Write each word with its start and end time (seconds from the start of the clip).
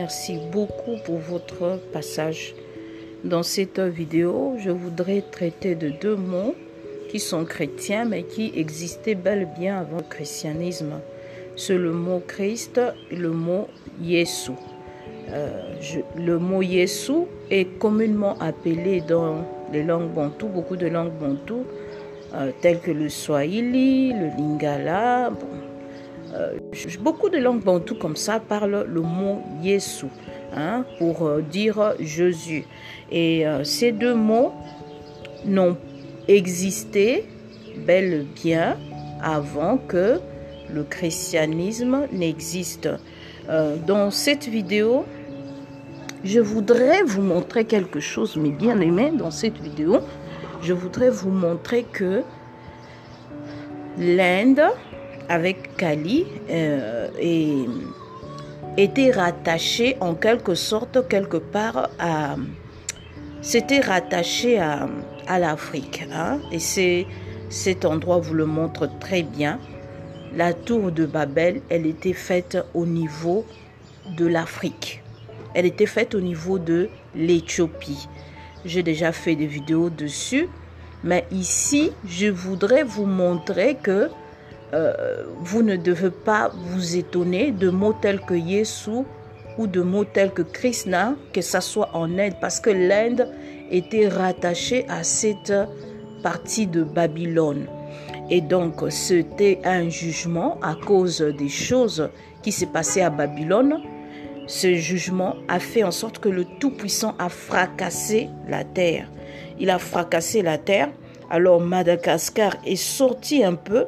Merci 0.00 0.38
beaucoup 0.50 0.96
pour 1.04 1.18
votre 1.18 1.78
passage. 1.92 2.54
Dans 3.22 3.42
cette 3.42 3.80
vidéo, 3.80 4.54
je 4.58 4.70
voudrais 4.70 5.22
traiter 5.30 5.74
de 5.74 5.90
deux 5.90 6.16
mots 6.16 6.54
qui 7.10 7.20
sont 7.20 7.44
chrétiens 7.44 8.06
mais 8.06 8.22
qui 8.22 8.50
existaient 8.56 9.14
bel 9.14 9.42
et 9.42 9.60
bien 9.60 9.76
avant 9.76 9.98
le 9.98 10.08
christianisme. 10.08 10.92
C'est 11.54 11.76
le 11.76 11.92
mot 11.92 12.22
Christ 12.26 12.80
et 13.10 13.16
le 13.16 13.30
mot 13.30 13.68
Yesu. 14.00 14.52
Euh, 15.28 15.74
le 16.16 16.38
mot 16.38 16.62
Yesu 16.62 17.26
est 17.50 17.66
communément 17.78 18.38
appelé 18.40 19.02
dans 19.02 19.44
les 19.70 19.82
langues 19.82 20.14
bantoues, 20.14 20.48
beaucoup 20.48 20.76
de 20.76 20.86
langues 20.86 21.12
bantoues, 21.20 21.66
euh, 22.34 22.52
telles 22.62 22.80
que 22.80 22.90
le 22.90 23.10
swahili, 23.10 24.14
le 24.14 24.28
lingala. 24.38 25.30
Euh, 26.32 26.58
beaucoup 27.00 27.28
de 27.28 27.38
langues 27.38 27.62
bantoues 27.62 27.96
comme 27.96 28.16
ça 28.16 28.40
parlent 28.40 28.86
le 28.88 29.00
mot 29.00 29.42
Yesu 29.62 30.06
hein, 30.54 30.84
pour 30.98 31.30
dire 31.50 31.94
Jésus. 31.98 32.64
Et 33.10 33.44
ces 33.64 33.90
deux 33.90 34.14
mots 34.14 34.52
n'ont 35.44 35.76
existé 36.28 37.24
bel 37.86 38.12
et 38.12 38.26
bien 38.42 38.76
avant 39.22 39.76
que 39.76 40.20
le 40.72 40.84
christianisme 40.84 42.06
n'existe. 42.12 42.88
dans 43.86 44.12
cette 44.12 44.46
vidéo, 44.46 45.04
je 46.22 46.40
voudrais 46.40 47.02
vous 47.02 47.22
montrer 47.22 47.64
quelque 47.64 47.98
chose, 47.98 48.36
mes 48.36 48.50
bien-aimés, 48.50 49.10
dans 49.10 49.30
cette 49.30 49.58
vidéo. 49.58 50.00
Je 50.62 50.74
voudrais 50.74 51.08
vous 51.08 51.30
montrer 51.30 51.84
que 51.84 52.22
l'Inde, 53.98 54.62
avec 55.30 55.76
Kali, 55.76 56.26
euh, 56.50 57.08
était 58.76 59.12
rattachée 59.12 59.96
en 60.00 60.14
quelque 60.14 60.54
sorte, 60.54 61.08
quelque 61.08 61.36
part, 61.36 61.88
à... 61.98 62.34
C'était 63.40 63.80
rattaché 63.80 64.58
à, 64.58 64.88
à 65.28 65.38
l'Afrique. 65.38 66.04
Hein? 66.12 66.40
Et 66.50 66.58
c'est 66.58 67.06
cet 67.48 67.84
endroit 67.84 68.18
vous 68.18 68.34
le 68.34 68.44
montre 68.44 68.90
très 68.98 69.22
bien. 69.22 69.60
La 70.36 70.52
tour 70.52 70.90
de 70.90 71.06
Babel, 71.06 71.62
elle 71.70 71.86
était 71.86 72.12
faite 72.12 72.58
au 72.74 72.84
niveau 72.84 73.46
de 74.18 74.26
l'Afrique. 74.26 75.02
Elle 75.54 75.64
était 75.64 75.86
faite 75.86 76.14
au 76.14 76.20
niveau 76.20 76.58
de 76.58 76.88
l'Éthiopie. 77.14 78.08
J'ai 78.64 78.82
déjà 78.82 79.12
fait 79.12 79.36
des 79.36 79.46
vidéos 79.46 79.90
dessus. 79.90 80.48
Mais 81.02 81.24
ici, 81.30 81.92
je 82.06 82.26
voudrais 82.26 82.82
vous 82.82 83.06
montrer 83.06 83.76
que 83.82 84.10
euh, 84.72 85.24
vous 85.40 85.62
ne 85.62 85.76
devez 85.76 86.10
pas 86.10 86.50
vous 86.54 86.96
étonner 86.96 87.50
de 87.50 87.70
mots 87.70 87.94
tels 88.00 88.20
que 88.20 88.34
Yesu 88.34 89.04
ou 89.58 89.66
de 89.66 89.80
mots 89.80 90.04
tels 90.04 90.32
que 90.32 90.42
Krishna, 90.42 91.14
que 91.32 91.40
ce 91.40 91.60
soit 91.60 91.90
en 91.94 92.18
Inde, 92.18 92.34
parce 92.40 92.60
que 92.60 92.70
l'Inde 92.70 93.28
était 93.70 94.08
rattachée 94.08 94.86
à 94.88 95.02
cette 95.02 95.52
partie 96.22 96.66
de 96.66 96.82
Babylone. 96.82 97.66
Et 98.30 98.40
donc, 98.40 98.84
c'était 98.90 99.60
un 99.64 99.88
jugement 99.88 100.58
à 100.62 100.74
cause 100.74 101.20
des 101.20 101.48
choses 101.48 102.08
qui 102.42 102.52
s'est 102.52 102.66
passées 102.66 103.02
à 103.02 103.10
Babylone 103.10 103.80
ce 104.50 104.74
jugement 104.74 105.36
a 105.46 105.60
fait 105.60 105.84
en 105.84 105.92
sorte 105.92 106.18
que 106.18 106.28
le 106.28 106.44
Tout-Puissant 106.44 107.14
a 107.20 107.28
fracassé 107.28 108.28
la 108.48 108.64
terre. 108.64 109.08
Il 109.60 109.70
a 109.70 109.78
fracassé 109.78 110.42
la 110.42 110.58
terre. 110.58 110.90
Alors 111.30 111.60
Madagascar 111.60 112.56
est 112.66 112.74
sorti 112.74 113.44
un 113.44 113.54
peu. 113.54 113.84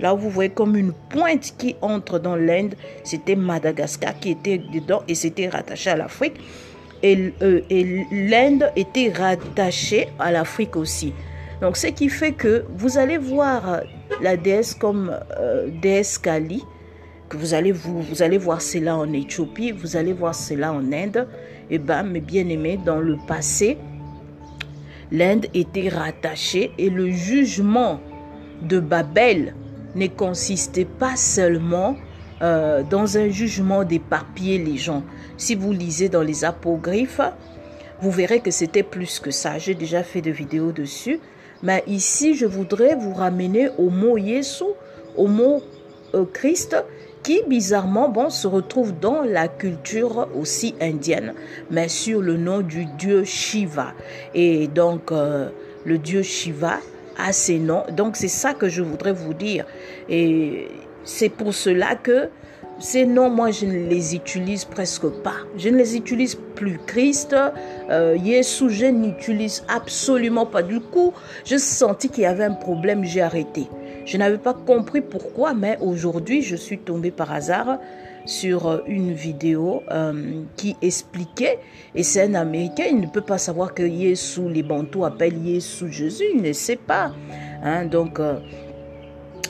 Là 0.00 0.14
où 0.14 0.18
vous 0.18 0.30
voyez 0.30 0.50
comme 0.50 0.76
une 0.76 0.92
pointe 0.92 1.54
qui 1.56 1.76
entre 1.80 2.18
dans 2.18 2.36
l'Inde, 2.36 2.74
c'était 3.04 3.36
Madagascar 3.36 4.18
qui 4.18 4.30
était 4.30 4.58
dedans 4.58 5.02
et 5.08 5.14
c'était 5.14 5.48
rattaché 5.48 5.90
à 5.90 5.96
l'Afrique. 5.96 6.34
Et, 7.02 7.32
euh, 7.42 7.60
l'Inde 8.10 8.70
était 8.76 9.12
rattachée 9.12 10.08
à 10.18 10.32
l'Afrique 10.32 10.76
aussi. 10.76 11.12
Donc 11.60 11.76
ce 11.76 11.88
qui 11.88 12.08
fait 12.08 12.32
que 12.32 12.64
vous 12.76 12.98
allez 12.98 13.18
voir 13.18 13.82
la 14.20 14.36
déesse 14.36 14.74
comme 14.74 15.16
euh, 15.38 15.68
déesse 15.80 16.18
Kali 16.18 16.64
vous 17.34 17.54
allez, 17.54 17.72
vous, 17.72 18.02
vous 18.02 18.22
allez 18.22 18.38
voir 18.38 18.60
cela 18.60 18.96
en 18.96 19.12
Éthiopie, 19.12 19.72
vous 19.72 19.96
allez 19.96 20.12
voir 20.12 20.34
cela 20.34 20.72
en 20.72 20.92
Inde. 20.92 21.28
Et 21.70 21.76
eh 21.76 21.78
bien, 21.78 22.02
mes 22.02 22.20
bien-aimés, 22.20 22.78
dans 22.84 23.00
le 23.00 23.16
passé, 23.26 23.78
l'Inde 25.10 25.46
était 25.54 25.88
rattachée 25.88 26.72
et 26.78 26.90
le 26.90 27.10
jugement 27.10 28.00
de 28.62 28.78
Babel 28.80 29.54
ne 29.94 30.06
consistait 30.06 30.84
pas 30.84 31.16
seulement 31.16 31.96
euh, 32.42 32.82
dans 32.82 33.16
un 33.16 33.28
jugement 33.28 33.84
d'éparpiller 33.84 34.58
les 34.58 34.76
gens. 34.76 35.02
Si 35.36 35.54
vous 35.54 35.72
lisez 35.72 36.08
dans 36.08 36.22
les 36.22 36.44
apogryphes, 36.44 37.20
vous 38.00 38.10
verrez 38.10 38.40
que 38.40 38.50
c'était 38.50 38.82
plus 38.82 39.20
que 39.20 39.30
ça. 39.30 39.58
J'ai 39.58 39.74
déjà 39.74 40.02
fait 40.02 40.20
des 40.20 40.32
vidéos 40.32 40.72
dessus. 40.72 41.20
Mais 41.62 41.82
ici, 41.86 42.34
je 42.34 42.44
voudrais 42.44 42.94
vous 42.94 43.14
ramener 43.14 43.70
au 43.78 43.88
mot 43.88 44.18
Yesu, 44.18 44.64
au 45.16 45.26
mot 45.26 45.62
euh, 46.14 46.24
Christ, 46.30 46.76
qui 47.22 47.40
bizarrement 47.46 48.08
bon, 48.10 48.28
se 48.28 48.46
retrouve 48.46 48.98
dans 48.98 49.22
la 49.22 49.48
culture 49.48 50.28
aussi 50.36 50.74
indienne, 50.80 51.32
mais 51.70 51.88
sur 51.88 52.20
le 52.20 52.36
nom 52.36 52.60
du 52.60 52.84
dieu 52.84 53.24
Shiva. 53.24 53.94
Et 54.34 54.66
donc, 54.68 55.10
euh, 55.10 55.48
le 55.86 55.96
dieu 55.96 56.22
Shiva 56.22 56.80
a 57.18 57.32
ses 57.32 57.58
noms. 57.58 57.84
Donc, 57.92 58.16
c'est 58.16 58.28
ça 58.28 58.54
que 58.54 58.68
je 58.68 58.82
voudrais 58.82 59.12
vous 59.12 59.34
dire. 59.34 59.64
Et 60.08 60.68
c'est 61.04 61.28
pour 61.28 61.54
cela 61.54 61.94
que 61.94 62.28
ces 62.80 63.06
noms, 63.06 63.30
moi, 63.30 63.50
je 63.50 63.66
ne 63.66 63.88
les 63.88 64.16
utilise 64.16 64.64
presque 64.64 65.08
pas. 65.22 65.36
Je 65.56 65.68
ne 65.68 65.76
les 65.76 65.96
utilise 65.96 66.36
plus. 66.54 66.78
Christ, 66.86 67.34
euh, 67.90 68.16
Yesu, 68.18 68.68
je 68.68 68.86
n'utilise 68.86 69.64
absolument 69.68 70.46
pas. 70.46 70.62
Du 70.62 70.80
coup, 70.80 71.12
je 71.44 71.56
sentis 71.56 72.08
qu'il 72.08 72.24
y 72.24 72.26
avait 72.26 72.44
un 72.44 72.54
problème, 72.54 73.04
j'ai 73.04 73.22
arrêté. 73.22 73.68
Je 74.04 74.16
n'avais 74.18 74.38
pas 74.38 74.54
compris 74.54 75.00
pourquoi, 75.00 75.54
mais 75.54 75.78
aujourd'hui, 75.80 76.42
je 76.42 76.56
suis 76.56 76.78
tombée 76.78 77.10
par 77.10 77.32
hasard 77.32 77.78
sur 78.24 78.68
euh, 78.68 78.78
une 78.86 79.12
vidéo 79.12 79.82
euh, 79.90 80.42
qui 80.56 80.76
expliquait, 80.82 81.58
et 81.94 82.02
c'est 82.02 82.22
un 82.22 82.34
Américain, 82.34 82.84
il 82.90 83.00
ne 83.00 83.06
peut 83.06 83.20
pas 83.20 83.38
savoir 83.38 83.74
que 83.74 83.82
Yesu, 83.82 84.48
les 84.48 84.62
Bantous 84.62 85.04
appellent 85.04 85.44
Yesu 85.44 85.92
Jésus, 85.92 86.24
il 86.34 86.42
ne 86.42 86.52
sait 86.52 86.76
pas. 86.76 87.12
Hein, 87.62 87.86
donc, 87.86 88.18
euh, 88.20 88.38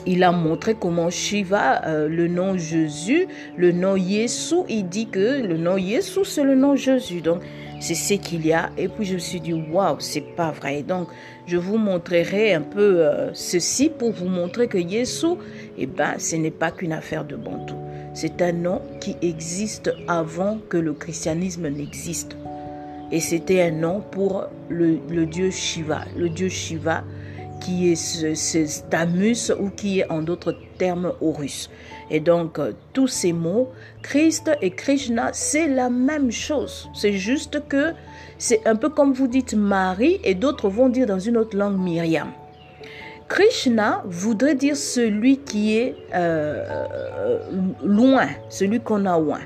il 0.05 0.23
a 0.23 0.31
montré 0.31 0.75
comment 0.75 1.09
Shiva, 1.09 1.81
le 2.07 2.27
nom 2.27 2.55
Jésus, 2.55 3.27
le 3.57 3.71
nom 3.71 3.95
Yesu, 3.95 4.57
il 4.69 4.87
dit 4.87 5.07
que 5.07 5.41
le 5.41 5.57
nom 5.57 5.77
Yesu, 5.77 6.23
c'est 6.23 6.43
le 6.43 6.53
nom 6.53 6.75
Jésus. 6.75 7.21
Donc, 7.21 7.41
c'est 7.79 7.95
ce 7.95 8.13
qu'il 8.13 8.45
y 8.45 8.53
a. 8.53 8.69
Et 8.77 8.87
puis, 8.87 9.03
je 9.03 9.15
me 9.15 9.19
suis 9.19 9.39
dit, 9.39 9.53
waouh, 9.53 9.95
c'est 9.97 10.35
pas 10.35 10.51
vrai. 10.51 10.83
Donc, 10.83 11.07
je 11.47 11.57
vous 11.57 11.79
montrerai 11.79 12.53
un 12.53 12.61
peu 12.61 13.03
ceci 13.33 13.89
pour 13.89 14.11
vous 14.11 14.27
montrer 14.27 14.67
que 14.67 14.77
Yesu, 14.77 15.37
eh 15.75 15.87
ben, 15.87 16.19
ce 16.19 16.35
n'est 16.35 16.51
pas 16.51 16.69
qu'une 16.69 16.93
affaire 16.93 17.25
de 17.25 17.35
Bantou. 17.35 17.84
C'est 18.15 18.41
un 18.41 18.53
nom 18.53 18.81
qui 19.01 19.17
existe 19.21 19.93
avant 20.07 20.59
que 20.69 20.77
le 20.77 20.93
christianisme 20.93 21.67
n'existe. 21.67 22.37
Et 23.11 23.19
c'était 23.19 23.61
un 23.61 23.71
nom 23.71 24.01
pour 24.09 24.45
le, 24.69 25.25
dieu 25.25 25.51
Shiva. 25.51 26.05
Le 26.15 26.29
dieu 26.29 26.47
Shiva 26.47 27.03
qui 27.59 27.91
est 27.91 27.95
ce, 27.95 28.87
Tamus 28.89 29.51
ou 29.59 29.69
qui 29.69 29.99
est 29.99 30.09
en 30.09 30.21
d'autres 30.21 30.55
termes 30.77 31.11
Horus. 31.19 31.69
Et 32.09 32.21
donc, 32.21 32.57
euh, 32.57 32.71
tous 32.93 33.07
ces 33.07 33.33
mots, 33.33 33.71
Christ 34.01 34.49
et 34.61 34.71
Krishna, 34.71 35.31
c'est 35.33 35.67
la 35.67 35.89
même 35.89 36.31
chose. 36.31 36.89
C'est 36.93 37.13
juste 37.13 37.67
que 37.67 37.93
c'est 38.37 38.65
un 38.65 38.77
peu 38.77 38.89
comme 38.89 39.11
vous 39.11 39.27
dites 39.27 39.55
Marie 39.55 40.21
et 40.23 40.35
d'autres 40.35 40.69
vont 40.69 40.87
dire 40.87 41.05
dans 41.05 41.19
une 41.19 41.35
autre 41.35 41.57
langue 41.57 41.77
Myriam. 41.77 42.31
Krishna 43.27 44.03
voudrait 44.05 44.55
dire 44.55 44.77
celui 44.77 45.37
qui 45.37 45.77
est 45.77 45.95
euh, 46.13 47.37
loin, 47.83 48.27
celui 48.49 48.79
qu'on 48.79 49.05
a 49.05 49.19
loin. 49.19 49.39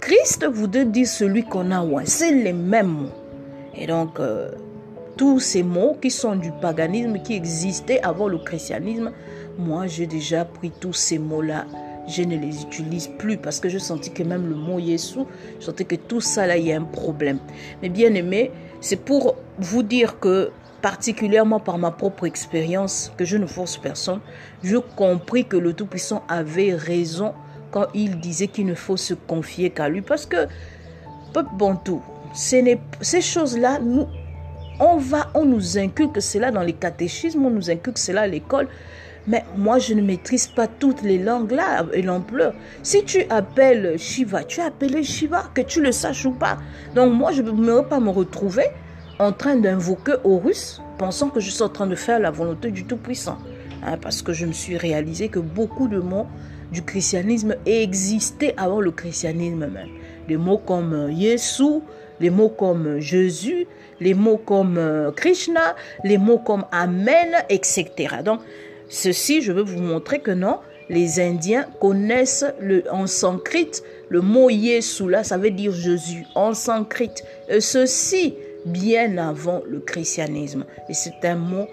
Christ 0.00 0.46
voudrait 0.46 0.84
dire 0.84 1.06
celui 1.06 1.42
qu'on 1.42 1.70
a 1.70 1.84
loin. 1.84 2.02
C'est 2.04 2.32
les 2.32 2.52
mêmes 2.52 2.86
mots. 2.88 3.12
Et 3.74 3.86
donc, 3.86 4.20
euh, 4.20 4.50
tous 5.16 5.40
ces 5.40 5.62
mots 5.62 5.96
qui 6.00 6.10
sont 6.10 6.36
du 6.36 6.52
paganisme, 6.60 7.20
qui 7.22 7.34
existaient 7.34 8.00
avant 8.02 8.28
le 8.28 8.38
christianisme, 8.38 9.10
moi 9.58 9.86
j'ai 9.86 10.06
déjà 10.06 10.44
pris 10.44 10.70
tous 10.70 10.92
ces 10.92 11.18
mots-là 11.18 11.64
je 12.08 12.22
ne 12.22 12.36
les 12.36 12.62
utilise 12.62 13.08
plus 13.18 13.36
parce 13.36 13.60
que 13.60 13.68
je 13.68 13.78
sentis 13.78 14.10
que 14.10 14.22
même 14.22 14.48
le 14.48 14.54
mot 14.54 14.78
Yesu, 14.78 15.20
je 15.60 15.66
sentais 15.66 15.84
que 15.84 15.94
tout 15.94 16.20
ça 16.20 16.46
là, 16.46 16.56
il 16.56 16.66
y 16.66 16.72
a 16.72 16.76
un 16.76 16.84
problème. 16.84 17.38
Mais 17.82 17.90
bien 17.90 18.14
aimé, 18.14 18.50
c'est 18.80 18.96
pour 18.96 19.36
vous 19.58 19.82
dire 19.82 20.18
que 20.18 20.50
particulièrement 20.82 21.60
par 21.60 21.78
ma 21.78 21.90
propre 21.90 22.26
expérience, 22.26 23.12
que 23.16 23.24
je 23.24 23.36
ne 23.36 23.46
force 23.46 23.78
personne, 23.78 24.20
je 24.62 24.76
compris 24.76 25.44
que 25.44 25.56
le 25.56 25.72
Tout-Puissant 25.72 26.22
avait 26.28 26.74
raison 26.74 27.34
quand 27.70 27.86
il 27.94 28.20
disait 28.20 28.48
qu'il 28.48 28.66
ne 28.66 28.74
faut 28.74 28.96
se 28.96 29.14
confier 29.14 29.70
qu'à 29.70 29.88
lui. 29.88 30.02
Parce 30.02 30.26
que, 30.26 30.46
peuple 31.32 31.50
bantou, 31.54 32.02
ces 32.32 33.20
choses-là, 33.20 33.80
on 34.80 34.96
va, 34.96 35.30
on 35.34 35.44
nous 35.44 35.78
inculque 35.78 36.22
cela 36.22 36.50
dans 36.50 36.62
les 36.62 36.72
catéchismes, 36.72 37.44
on 37.44 37.50
nous 37.50 37.70
inculque 37.70 37.98
cela 37.98 38.22
à 38.22 38.26
l'école. 38.26 38.68
Mais 39.26 39.44
moi, 39.56 39.78
je 39.78 39.92
ne 39.92 40.00
maîtrise 40.00 40.46
pas 40.46 40.66
toutes 40.66 41.02
les 41.02 41.18
langues 41.18 41.50
là 41.50 41.84
et 41.92 42.00
l'ampleur. 42.00 42.54
Si 42.82 43.04
tu 43.04 43.24
appelles 43.28 43.98
Shiva, 43.98 44.44
tu 44.44 44.60
as 44.62 44.66
appelé 44.66 45.02
Shiva, 45.02 45.50
que 45.52 45.60
tu 45.60 45.82
le 45.82 45.92
saches 45.92 46.24
ou 46.24 46.30
pas. 46.30 46.56
Donc 46.94 47.12
moi, 47.12 47.32
je 47.32 47.42
ne 47.42 47.50
peux 47.50 47.82
pas 47.86 48.00
me 48.00 48.08
retrouver 48.08 48.64
en 49.18 49.32
train 49.32 49.56
d'invoquer 49.56 50.14
Horus, 50.24 50.80
pensant 50.98 51.28
que 51.28 51.40
je 51.40 51.50
suis 51.50 51.62
en 51.62 51.68
train 51.68 51.86
de 51.86 51.94
faire 51.94 52.20
la 52.20 52.30
volonté 52.30 52.70
du 52.70 52.84
Tout-Puissant. 52.84 53.38
Hein, 53.84 53.96
parce 54.00 54.22
que 54.22 54.32
je 54.32 54.46
me 54.46 54.52
suis 54.52 54.76
réalisé 54.76 55.28
que 55.28 55.38
beaucoup 55.38 55.88
de 55.88 55.98
mots 55.98 56.26
du 56.72 56.82
christianisme 56.82 57.54
existaient 57.66 58.54
avant 58.56 58.80
le 58.80 58.90
christianisme 58.90 59.66
même. 59.66 59.88
Des 60.26 60.36
mots 60.36 60.58
comme 60.58 61.10
Yesu, 61.10 61.80
les 62.20 62.30
mots 62.30 62.48
comme 62.48 62.98
Jésus, 62.98 63.66
les 64.00 64.14
mots 64.14 64.36
comme 64.36 65.12
Krishna, 65.16 65.76
les 66.04 66.18
mots 66.18 66.38
comme 66.38 66.64
Amen, 66.72 67.34
etc. 67.48 68.16
Donc, 68.24 68.40
Ceci, 68.88 69.42
je 69.42 69.52
veux 69.52 69.62
vous 69.62 69.82
montrer 69.82 70.20
que 70.20 70.30
non, 70.30 70.60
les 70.88 71.20
Indiens 71.20 71.66
connaissent 71.78 72.46
le, 72.58 72.84
en 72.90 73.06
sanskrit 73.06 73.70
le 74.08 74.22
mot 74.22 74.48
Yesu, 74.48 75.10
là, 75.10 75.22
ça 75.22 75.36
veut 75.36 75.50
dire 75.50 75.72
Jésus, 75.72 76.24
en 76.34 76.54
sanskrit. 76.54 77.10
Ceci, 77.60 78.34
bien 78.68 79.18
avant 79.18 79.62
le 79.68 79.80
christianisme. 79.80 80.64
Et 80.88 80.94
c'est 80.94 81.24
un 81.24 81.36
mot 81.36 81.66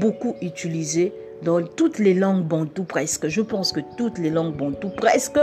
beaucoup 0.00 0.34
utilisé 0.42 1.12
dans 1.42 1.62
toutes 1.62 1.98
les 1.98 2.14
langues 2.14 2.44
bantoues 2.44 2.84
presque. 2.84 3.28
Je 3.28 3.40
pense 3.40 3.72
que 3.72 3.80
toutes 3.96 4.18
les 4.18 4.30
langues 4.30 4.56
bantoues 4.56 4.90
presque 4.90 5.38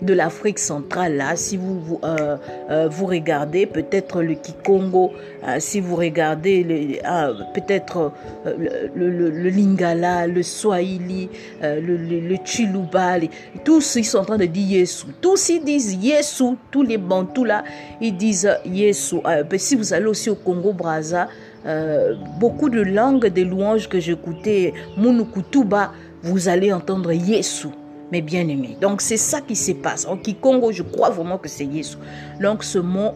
de 0.00 0.14
l'Afrique 0.14 0.58
centrale 0.58 1.16
là, 1.16 1.36
si 1.36 1.56
vous 1.56 1.80
vous, 1.80 2.00
euh, 2.04 2.36
euh, 2.70 2.88
regardez 2.88 3.66
peut-être 3.66 4.22
le 4.22 4.34
Kikongo, 4.34 5.12
euh, 5.46 5.56
si 5.58 5.80
vous 5.80 5.96
regardez 5.96 7.00
ah, 7.04 7.30
peut-être 7.54 8.12
le, 8.44 9.30
le, 9.30 9.48
Lingala, 9.50 10.26
le 10.26 10.42
Swahili, 10.42 11.28
le, 11.62 11.96
le, 11.96 12.36
Chiluba, 12.44 13.16
tous 13.64 13.96
ils 13.96 14.04
sont 14.04 14.18
en 14.18 14.24
train 14.24 14.38
de 14.38 14.46
dire 14.46 14.78
Yesu. 14.80 15.06
Tous 15.20 15.48
ils 15.48 15.62
disent 15.64 15.94
Yesu, 15.94 16.56
tous 16.70 16.82
les 16.82 16.98
bantous 16.98 17.44
là, 17.44 17.64
ils 18.00 18.16
disent 18.16 18.50
Yesu. 18.64 19.16
si 19.56 19.76
vous 19.76 19.92
allez 19.92 20.06
aussi 20.06 20.30
au 20.30 20.34
Congo 20.36 20.72
Brazza, 20.72 21.28
euh, 21.64 22.16
beaucoup 22.40 22.68
de 22.68 22.80
langues 22.80 23.26
des 23.26 23.44
louanges 23.44 23.88
que 23.88 24.00
j'écoutais, 24.00 24.72
Munukutuba, 24.96 25.92
vous 26.22 26.48
allez 26.48 26.72
entendre 26.72 27.12
Yesu, 27.12 27.68
mes 28.10 28.20
bien-aimés. 28.20 28.76
Donc 28.80 29.00
c'est 29.00 29.16
ça 29.16 29.40
qui 29.40 29.54
se 29.54 29.72
passe. 29.72 30.06
En 30.06 30.16
Kikongo, 30.16 30.72
je 30.72 30.82
crois 30.82 31.10
vraiment 31.10 31.38
que 31.38 31.48
c'est 31.48 31.64
Yesu. 31.64 31.98
Donc 32.40 32.64
ce 32.64 32.78
mot, 32.78 33.12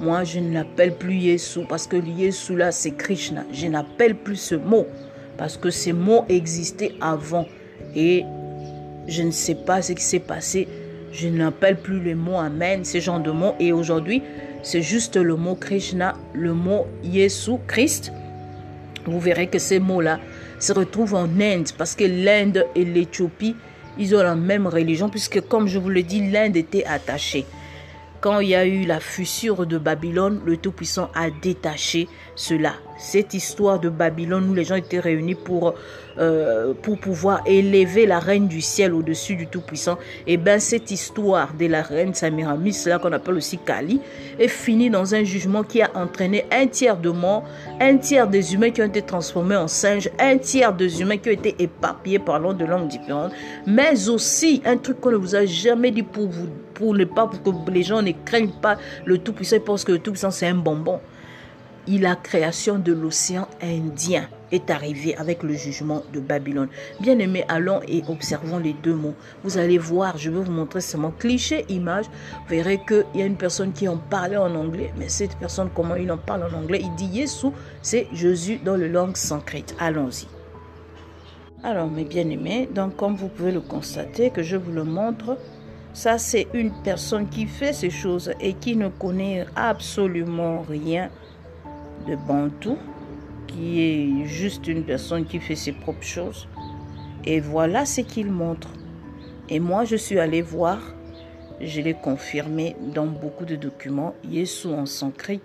moi 0.00 0.24
je 0.24 0.40
ne 0.40 0.52
l'appelle 0.54 0.94
plus 0.94 1.14
Yesu 1.14 1.60
parce 1.68 1.86
que 1.86 1.96
Yesu 1.96 2.56
là 2.56 2.72
c'est 2.72 2.92
Krishna. 2.92 3.44
Je 3.52 3.66
n'appelle 3.66 4.14
plus 4.16 4.36
ce 4.36 4.54
mot 4.54 4.86
parce 5.36 5.56
que 5.56 5.70
ces 5.70 5.92
mots 5.92 6.24
existaient 6.28 6.94
avant. 7.00 7.46
Et 7.94 8.24
je 9.06 9.22
ne 9.22 9.30
sais 9.30 9.54
pas 9.54 9.82
ce 9.82 9.92
qui 9.92 10.02
s'est 10.02 10.20
passé. 10.20 10.68
Je 11.12 11.28
n'appelle 11.28 11.76
plus 11.76 12.00
le 12.00 12.14
mot 12.14 12.36
Amen, 12.36 12.84
ce 12.84 13.00
genre 13.00 13.20
de 13.20 13.30
mots. 13.30 13.54
Et 13.58 13.72
aujourd'hui, 13.72 14.22
c'est 14.62 14.82
juste 14.82 15.16
le 15.16 15.36
mot 15.36 15.54
Krishna, 15.54 16.14
le 16.32 16.52
mot 16.54 16.86
Yesu, 17.02 17.52
Christ. 17.66 18.12
Vous 19.06 19.18
verrez 19.18 19.48
que 19.48 19.58
ces 19.58 19.80
mots-là 19.80 20.20
se 20.58 20.72
retrouvent 20.72 21.14
en 21.14 21.28
Inde 21.40 21.70
parce 21.76 21.94
que 21.94 22.04
l'Inde 22.04 22.66
et 22.74 22.84
l'Éthiopie, 22.84 23.56
ils 23.98 24.14
ont 24.14 24.22
la 24.22 24.34
même 24.34 24.66
religion 24.66 25.08
puisque, 25.08 25.40
comme 25.48 25.66
je 25.66 25.78
vous 25.78 25.88
le 25.88 26.02
dis, 26.02 26.30
l'Inde 26.30 26.56
était 26.56 26.84
attachée. 26.84 27.44
Quand 28.20 28.40
il 28.40 28.48
y 28.48 28.54
a 28.54 28.66
eu 28.66 28.84
la 28.84 29.00
fissure 29.00 29.66
de 29.66 29.78
Babylone, 29.78 30.42
le 30.44 30.58
Tout-Puissant 30.58 31.10
a 31.14 31.30
détaché 31.30 32.06
cela. 32.36 32.74
Cette 33.00 33.32
histoire 33.32 33.80
de 33.80 33.88
Babylone 33.88 34.50
où 34.50 34.54
les 34.54 34.64
gens 34.64 34.74
étaient 34.74 35.00
réunis 35.00 35.34
pour, 35.34 35.74
euh, 36.18 36.74
pour 36.82 36.98
pouvoir 36.98 37.40
élever 37.46 38.04
la 38.04 38.18
reine 38.18 38.46
du 38.46 38.60
ciel 38.60 38.92
au-dessus 38.92 39.36
du 39.36 39.46
Tout-Puissant, 39.46 39.94
et 40.26 40.34
eh 40.34 40.36
bien 40.36 40.58
cette 40.58 40.90
histoire 40.90 41.54
de 41.58 41.64
la 41.64 41.80
reine 41.80 42.12
Samiramis, 42.12 42.76
là 42.84 42.98
qu'on 42.98 43.12
appelle 43.12 43.36
aussi 43.36 43.56
Kali, 43.56 44.02
est 44.38 44.48
finie 44.48 44.90
dans 44.90 45.14
un 45.14 45.24
jugement 45.24 45.62
qui 45.62 45.80
a 45.80 45.90
entraîné 45.94 46.44
un 46.52 46.66
tiers 46.66 46.98
de 46.98 47.08
morts, 47.08 47.44
un 47.80 47.96
tiers 47.96 48.28
des 48.28 48.52
humains 48.52 48.70
qui 48.70 48.82
ont 48.82 48.86
été 48.86 49.00
transformés 49.00 49.56
en 49.56 49.66
singes, 49.66 50.10
un 50.18 50.36
tiers 50.36 50.74
des 50.74 51.00
humains 51.00 51.16
qui 51.16 51.30
ont 51.30 51.32
été 51.32 51.54
éparpillés 51.58 52.18
parlant 52.18 52.52
de 52.52 52.66
langues 52.66 52.88
différentes, 52.88 53.32
mais 53.66 54.10
aussi 54.10 54.60
un 54.66 54.76
truc 54.76 55.00
qu'on 55.00 55.12
ne 55.12 55.16
vous 55.16 55.34
a 55.34 55.46
jamais 55.46 55.90
dit 55.90 56.02
pour 56.02 56.28
vous 56.28 56.48
pour 56.74 56.94
ne 56.94 57.04
pas 57.04 57.26
pour 57.26 57.42
que 57.42 57.70
les 57.70 57.82
gens 57.82 58.02
ne 58.02 58.12
craignent 58.24 58.52
pas 58.60 58.76
le 59.06 59.16
Tout-Puissant, 59.16 59.56
ils 59.56 59.62
pensent 59.62 59.84
que 59.84 59.92
le 59.92 59.98
Tout-Puissant 59.98 60.30
c'est 60.30 60.46
un 60.46 60.54
bonbon. 60.54 61.00
La 61.88 62.16
création 62.16 62.78
de 62.78 62.92
l'océan 62.92 63.48
Indien 63.62 64.28
est 64.52 64.70
arrivée 64.70 65.16
avec 65.16 65.42
le 65.42 65.54
jugement 65.54 66.02
de 66.12 66.20
Babylone. 66.20 66.68
Bien 67.00 67.18
aimé, 67.18 67.44
allons 67.48 67.80
et 67.86 68.02
observons 68.08 68.58
les 68.58 68.72
deux 68.72 68.94
mots. 68.94 69.14
Vous 69.44 69.58
allez 69.58 69.78
voir, 69.78 70.18
je 70.18 70.30
vais 70.30 70.40
vous 70.40 70.50
montrer 70.50 70.80
seulement 70.80 71.12
cliché, 71.12 71.64
image. 71.68 72.06
Vous 72.06 72.48
verrez 72.48 72.80
qu'il 72.86 73.04
y 73.14 73.22
a 73.22 73.26
une 73.26 73.36
personne 73.36 73.72
qui 73.72 73.88
en 73.88 73.96
parlait 73.96 74.36
en 74.36 74.54
anglais, 74.54 74.92
mais 74.98 75.08
cette 75.08 75.36
personne, 75.36 75.70
comment 75.74 75.96
il 75.96 76.10
en 76.10 76.18
parle 76.18 76.44
en 76.44 76.58
anglais? 76.58 76.80
Il 76.82 76.94
dit 76.96 77.18
Yesu, 77.18 77.48
c'est 77.82 78.08
Jésus 78.12 78.58
dans 78.64 78.76
le 78.76 78.88
langue 78.88 79.16
sanskrit. 79.16 79.64
Allons-y. 79.78 80.26
Alors, 81.62 81.88
mes 81.88 82.04
bien-aimés, 82.04 82.68
donc 82.74 82.96
comme 82.96 83.16
vous 83.16 83.28
pouvez 83.28 83.52
le 83.52 83.60
constater, 83.60 84.30
que 84.30 84.42
je 84.42 84.56
vous 84.56 84.72
le 84.72 84.84
montre, 84.84 85.36
ça, 85.92 86.18
c'est 86.18 86.46
une 86.54 86.72
personne 86.82 87.28
qui 87.28 87.46
fait 87.46 87.72
ces 87.72 87.90
choses 87.90 88.32
et 88.40 88.54
qui 88.54 88.76
ne 88.76 88.88
connaît 88.88 89.44
absolument 89.56 90.64
rien 90.68 91.10
de 92.08 92.16
Bantou, 92.16 92.76
qui 93.46 93.82
est 93.82 94.26
juste 94.26 94.66
une 94.68 94.84
personne 94.84 95.24
qui 95.24 95.38
fait 95.38 95.56
ses 95.56 95.72
propres 95.72 96.02
choses. 96.02 96.48
Et 97.24 97.40
voilà 97.40 97.84
ce 97.84 98.00
qu'il 98.00 98.30
montre. 98.30 98.68
Et 99.48 99.60
moi, 99.60 99.84
je 99.84 99.96
suis 99.96 100.18
allé 100.18 100.42
voir, 100.42 100.78
je 101.60 101.80
l'ai 101.80 101.94
confirmé 101.94 102.76
dans 102.94 103.06
beaucoup 103.06 103.44
de 103.44 103.56
documents, 103.56 104.14
Yesu 104.24 104.68
en 104.68 104.86
sanskrit, 104.86 105.42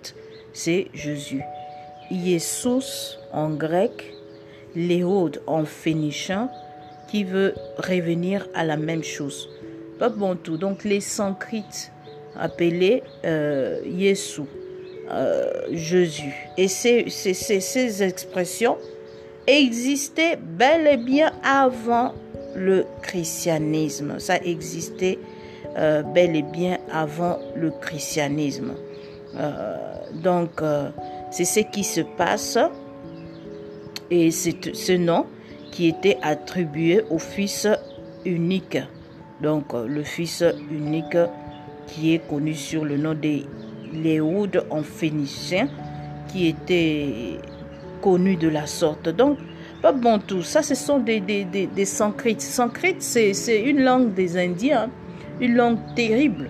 c'est 0.54 0.88
Jésus. 0.94 1.42
Yesus 2.12 3.18
en 3.34 3.50
grec, 3.50 4.14
Léode 4.76 5.42
en 5.48 5.66
phénicien, 5.66 6.50
qui 7.08 7.24
veut 7.24 7.56
revenir 7.78 8.48
à 8.54 8.64
la 8.64 8.78
même 8.78 9.04
chose 9.04 9.50
pas 9.98 10.12
tout 10.44 10.58
Donc 10.58 10.84
les 10.84 11.02
sanskrites 11.02 11.92
appelés 12.38 13.04
euh, 13.26 13.80
Yesu, 13.86 14.42
euh, 15.12 15.52
Jésus. 15.72 16.34
Et 16.58 16.68
ces, 16.68 17.10
ces, 17.10 18.04
expressions 18.04 18.78
existaient 19.48 20.38
bel 20.42 20.88
et 20.88 20.98
bien 20.98 21.32
avant 21.44 22.14
le 22.56 22.86
christianisme. 23.02 24.20
Ça 24.20 24.38
existait 24.38 25.20
euh, 25.78 26.04
bel 26.04 26.36
et 26.36 26.42
bien 26.42 26.78
avant 26.92 27.40
le 27.56 27.72
christianisme. 27.72 28.74
Euh, 29.38 29.78
donc, 30.14 30.62
c'est 31.32 31.46
ce 31.46 31.60
qui 31.60 31.84
se 31.84 32.02
passe. 32.02 32.58
Et 34.10 34.32
c'est 34.32 34.74
ce 34.76 34.94
nom 34.94 35.26
qui 35.72 35.88
était 35.88 36.18
attribué 36.22 37.02
au 37.10 37.18
Fils 37.18 37.68
unique 38.24 38.78
donc 39.42 39.74
le 39.74 40.04
fils 40.04 40.44
unique 40.72 41.18
qui 41.88 42.14
est 42.14 42.28
connu 42.28 42.54
sur 42.54 42.86
le 42.86 42.98
nom 42.98 43.14
de 43.14 43.42
Léoud 43.96 44.64
en 44.70 44.84
phénicien, 44.84 45.68
qui 46.28 46.48
était 46.48 47.40
connu 48.02 48.36
de 48.36 48.48
la 48.48 48.68
sorte. 48.68 49.10
Donc, 49.10 49.38
pas 49.82 49.92
bon 49.92 50.20
tout. 50.20 50.44
Ça, 50.44 50.62
ce 50.62 50.76
sont 50.76 51.00
des, 51.00 51.20
des, 51.20 51.44
des, 51.46 51.68
des 51.68 51.86
sanskrites. 51.86 52.42
Sanskrit, 52.42 52.96
c'est 53.00 53.62
une 53.62 53.84
langue 53.84 54.14
des 54.14 54.38
Indiens, 54.38 54.90
une 55.42 55.56
langue 55.56 55.80
terrible. 55.96 56.50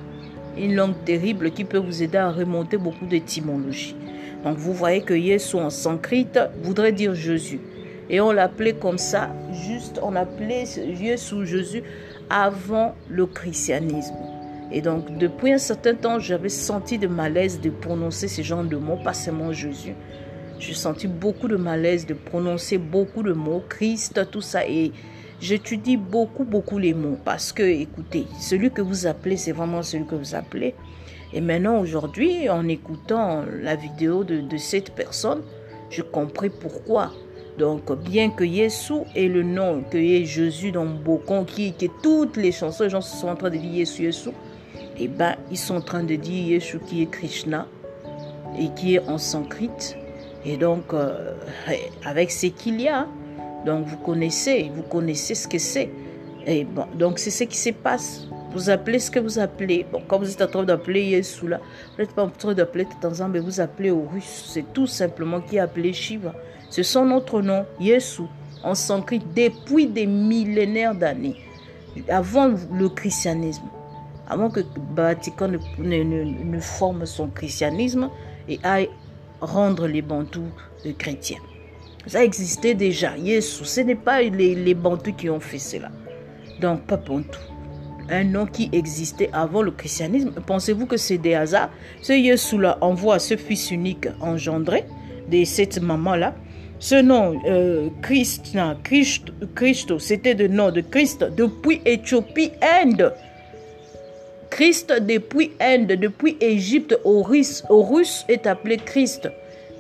Une 0.58 0.76
langue 0.76 0.96
terrible 1.04 1.52
qui 1.52 1.66
peut 1.66 1.78
vous 1.78 2.02
aider 2.02 2.18
à 2.18 2.32
remonter 2.32 2.78
beaucoup 2.78 3.06
d'étymologie. 3.06 3.96
Donc, 4.44 4.58
vous 4.58 4.74
voyez 4.74 5.02
que 5.02 5.14
Yesu 5.14 5.58
en 5.58 5.70
sanskrit 5.70 6.28
voudrait 6.64 6.94
dire 6.94 7.14
Jésus. 7.14 7.60
Et 8.10 8.22
on 8.22 8.32
l'appelait 8.32 8.74
comme 8.74 8.98
ça, 8.98 9.30
juste, 9.68 10.00
on 10.02 10.16
appelait 10.16 10.64
Yesu 11.02 11.46
Jésus 11.46 11.84
avant 12.30 12.96
le 13.10 13.26
christianisme. 13.26 14.14
Et 14.72 14.82
donc, 14.82 15.18
depuis 15.18 15.54
un 15.54 15.58
certain 15.58 15.94
temps, 15.94 16.20
j'avais 16.20 16.50
senti 16.50 16.98
de 16.98 17.08
malaise 17.08 17.62
de 17.62 17.70
prononcer 17.70 18.28
ce 18.28 18.42
genre 18.42 18.64
de 18.64 18.78
mots, 18.78 18.98
pas 19.04 19.14
seulement 19.14 19.52
Jésus. 19.54 19.94
J'ai 20.60 20.74
senti 20.74 21.08
beaucoup 21.08 21.48
de 21.48 21.58
malaise 21.58 22.06
de 22.06 22.14
prononcer 22.14 22.78
beaucoup 22.78 23.24
de 23.24 23.34
mots, 23.34 23.64
Christ, 23.68 24.20
tout 24.32 24.42
ça. 24.42 24.66
Et 24.68 24.92
j'étudie 25.40 25.98
beaucoup, 25.98 26.46
beaucoup 26.46 26.78
les 26.78 26.94
mots. 26.94 27.18
Parce 27.24 27.52
que, 27.52 27.64
écoutez, 27.64 28.26
celui 28.40 28.72
que 28.72 28.82
vous 28.82 29.06
appelez, 29.06 29.38
c'est 29.38 29.52
vraiment 29.52 29.84
celui 29.84 30.06
que 30.06 30.16
vous 30.16 30.34
appelez. 30.34 30.74
Et 31.34 31.42
maintenant, 31.42 31.80
aujourd'hui, 31.80 32.50
en 32.50 32.68
écoutant 32.68 33.44
la 33.62 33.76
vidéo 33.76 34.24
de, 34.24 34.58
cette 34.58 34.92
personne, 34.92 35.42
je 35.90 36.02
compris 36.02 36.50
pourquoi. 36.50 37.12
Donc, 37.58 37.92
bien 38.04 38.30
que 38.32 38.44
Yesu 38.44 38.94
ait 39.16 39.28
le 39.28 39.44
nom, 39.44 39.84
que 39.90 39.98
y 39.98 40.26
Jésus 40.26 40.72
dans 40.72 40.86
Bocon, 40.86 41.44
qui, 41.44 41.74
que 41.74 41.86
toutes 42.02 42.38
les 42.38 42.52
chansons, 42.52 42.84
les 42.86 42.90
gens 42.90 43.02
sont 43.02 43.28
en 43.28 43.36
train 43.36 43.50
de 43.50 43.58
dire 43.58 43.72
Yesu, 43.72 44.04
Yesu, 44.04 44.30
eh 44.98 45.08
bien, 45.08 45.36
ils 45.52 45.58
sont 45.58 45.76
en 45.76 45.82
train 45.82 46.04
de 46.04 46.16
dire 46.16 46.48
Yesu 46.48 46.80
qui 46.80 47.02
est 47.02 47.12
Krishna 47.12 47.68
et 48.58 48.70
qui 48.76 48.96
est 48.96 49.08
en 49.08 49.18
sanskrit. 49.18 49.70
Et 50.46 50.58
donc, 50.58 50.94
euh, 50.94 51.34
avec 52.06 52.32
ce 52.32 52.48
qu'il 52.48 52.82
y 52.82 52.88
a, 52.88 53.08
Donc 53.66 53.88
vous 53.88 53.98
connaissez, 53.98 54.72
vous 54.74 54.84
connaissez 54.84 55.34
ce 55.34 55.48
que 55.48 55.58
c'est. 55.58 55.90
Et 56.46 56.64
bon, 56.64 56.86
donc 56.94 57.18
c'est 57.18 57.32
ce 57.32 57.44
qui 57.46 57.58
se 57.58 57.72
passe. 57.72 58.28
Vous 58.54 58.70
appelez 58.70 59.00
ce 59.00 59.10
que 59.10 59.20
vous 59.20 59.40
appelez. 59.40 59.86
Bon, 59.92 60.02
quand 60.08 60.20
vous 60.20 60.32
êtes 60.32 60.42
en 60.42 60.48
train 60.48 60.64
d'appeler 60.64 61.04
Yesu 61.04 61.48
là, 61.48 61.60
vous 61.92 62.04
n'êtes 62.04 62.14
pas 62.14 62.24
en 62.24 62.30
train 62.30 62.54
d'appeler 62.54 62.88
temps 63.02 63.28
mais 63.28 63.40
vous 63.40 63.60
appelez 63.60 63.90
au 63.90 64.06
russe. 64.14 64.52
C'est 64.54 64.72
tout 64.72 64.88
simplement 64.88 65.42
qui 65.42 65.56
est 65.56 65.60
appelé 65.60 65.92
Shiva. 65.94 66.34
C'est 66.70 66.84
son 66.84 67.10
autre 67.12 67.42
nom, 67.42 67.66
Yesu. 67.80 68.24
En 68.64 68.76
sanskrit 68.76 69.22
depuis 69.36 69.88
des 69.88 70.06
millénaires 70.06 70.96
d'années. 70.96 71.36
Avant 72.10 72.54
le 72.72 72.90
christianisme. 72.90 73.64
Avant 74.28 74.50
que 74.50 74.62
Vatican 74.96 75.50
ne, 75.78 76.60
forme 76.60 77.06
son 77.06 77.28
christianisme 77.28 78.10
et 78.48 78.60
aille 78.64 78.90
rendre 79.42 79.88
les 79.88 80.02
bantous 80.02 80.52
chrétiens. 80.98 81.42
Ça 82.08 82.24
existait 82.24 82.74
déjà. 82.74 83.18
Yesu, 83.18 83.66
ce 83.66 83.82
n'est 83.82 83.96
pas 83.96 84.22
les, 84.22 84.56
les 84.56 84.74
bantous 84.74 85.14
qui 85.14 85.30
ont 85.30 85.40
fait 85.40 85.60
cela. 85.60 85.90
Donc, 86.62 86.84
pas 86.84 86.98
bantou 86.98 87.40
un 88.10 88.24
nom 88.24 88.46
qui 88.46 88.70
existait 88.72 89.30
avant 89.34 89.62
le 89.62 89.72
christianisme. 89.72 90.32
Pensez-vous 90.46 90.86
que 90.86 90.98
c'est 90.98 91.18
des 91.18 91.34
hasards? 91.34 91.70
Ce 92.02 92.14
Yesu-là 92.14 92.78
envoie 92.82 93.20
ce 93.20 93.36
fils 93.36 93.72
unique 93.72 94.08
engendré 94.22 94.86
de 95.30 95.44
cette 95.44 95.82
maman-là. 95.82 96.36
Ce 96.78 97.02
nom, 97.02 97.40
euh, 97.48 97.90
Christ, 98.02 98.58
Christo, 99.56 99.98
c'était 99.98 100.34
le 100.34 100.48
nom 100.48 100.72
de 100.72 100.82
Christ 100.82 101.26
depuis 101.36 101.82
Éthiopie, 101.86 102.52
Inde. 102.62 103.14
Christ 104.56 104.94
depuis 105.02 105.52
Inde, 105.60 105.98
depuis 106.00 106.38
Égypte 106.40 106.98
au 107.04 107.22
Russe, 107.22 107.62
au 107.70 107.84
Russe 107.84 108.24
est 108.30 108.48
appelé 108.48 108.78
Christ. 108.78 109.30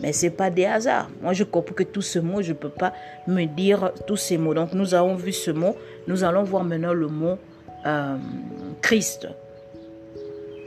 Mais 0.01 0.12
ce 0.12 0.25
n'est 0.25 0.32
pas 0.32 0.50
des 0.50 0.65
hasards. 0.65 1.08
Moi, 1.22 1.32
je 1.32 1.46
comprends 1.46 1.74
que 1.74 1.84
tous 1.84 2.01
ces 2.01 2.20
mots, 2.20 2.41
je 2.41 2.50
ne 2.50 2.58
peux 2.58 2.67
pas 2.67 2.91
me 3.25 3.46
dire 3.46 3.94
tous 4.05 4.17
ces 4.17 4.38
mots. 4.38 4.53
Donc, 4.53 4.74
nous 4.74 4.94
avons 4.94 5.15
vu 5.15 5.32
ce 5.32 5.51
mot. 5.51 5.77
Nous 6.08 6.25
allons 6.25 6.44
voir 6.44 6.65
maintenant 6.65 6.91
le 6.91 7.08
mot 7.08 7.38
euh, 7.86 8.17
Christ. 8.82 9.29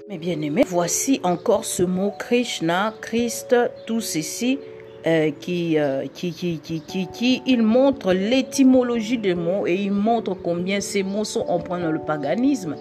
Mais 0.08 0.16
bien 0.16 0.40
aimé, 0.40 0.64
voici 0.66 1.20
encore 1.22 1.66
ce 1.66 1.82
mot 1.82 2.10
Krishna, 2.18 2.94
Christ, 3.02 3.54
tout 3.84 4.00
ceci 4.00 4.58
euh, 5.06 5.30
qui, 5.38 5.78
euh, 5.78 6.06
qui, 6.14 6.32
qui, 6.32 6.60
qui, 6.60 6.80
qui, 6.80 7.08
qui, 7.08 7.42
il 7.46 7.62
montre 7.62 8.14
l'étymologie 8.14 9.18
des 9.18 9.34
mots 9.34 9.66
et 9.66 9.74
il 9.74 9.92
montre 9.92 10.32
combien 10.32 10.80
ces 10.80 11.02
mots 11.02 11.24
sont 11.24 11.44
emprunts 11.48 11.80
dans 11.80 11.92
le 11.92 12.00
paganisme. 12.00 12.74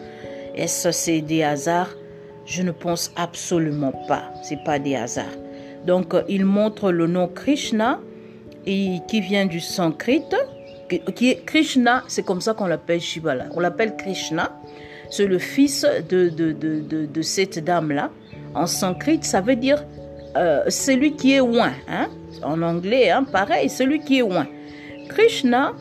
Est-ce 0.58 0.92
c'est 0.92 1.22
des 1.22 1.44
hasards 1.44 1.96
Je 2.46 2.64
ne 2.64 2.72
pense 2.72 3.12
absolument 3.16 3.94
pas. 4.08 4.34
C'est 4.44 4.64
pas 4.64 4.80
des 4.80 4.96
hasards. 4.96 5.38
Donc, 5.86 6.16
il 6.28 6.46
montre 6.46 6.92
le 6.92 7.06
nom 7.06 7.28
Krishna 7.28 8.00
qui 8.66 9.22
vient 9.22 9.46
du 9.46 9.60
sanskrit, 9.60 10.24
qui 11.16 11.30
est 11.30 11.46
Krishna, 11.46 12.04
c'est 12.08 12.26
comme 12.26 12.42
ça 12.42 12.54
qu'on 12.54 12.66
l'appelle 12.66 13.00
Shiva. 13.00 13.36
On 13.56 13.60
l'appelle 13.60 13.96
Krishna. 13.96 14.52
C'est 15.10 15.28
le 15.28 15.38
fils 15.38 15.86
de, 16.10 16.30
de, 16.30 16.52
de, 16.52 17.06
de, 17.06 17.22
cette 17.22 17.64
dame-là. 17.64 18.10
En 18.54 18.66
sanskrit, 18.66 19.20
ça 19.22 19.40
veut 19.40 19.56
dire 19.56 19.86
euh, 20.36 20.64
celui 20.70 21.16
qui 21.16 21.34
est 21.34 21.38
loin. 21.38 21.72
Hein? 21.88 22.08
En 22.44 22.62
anglais, 22.62 23.10
hein, 23.10 23.24
pareil, 23.24 23.70
celui 23.70 24.00
qui 24.00 24.18
est 24.18 24.22
loin. 24.22 24.48
Krishna, 25.08 25.74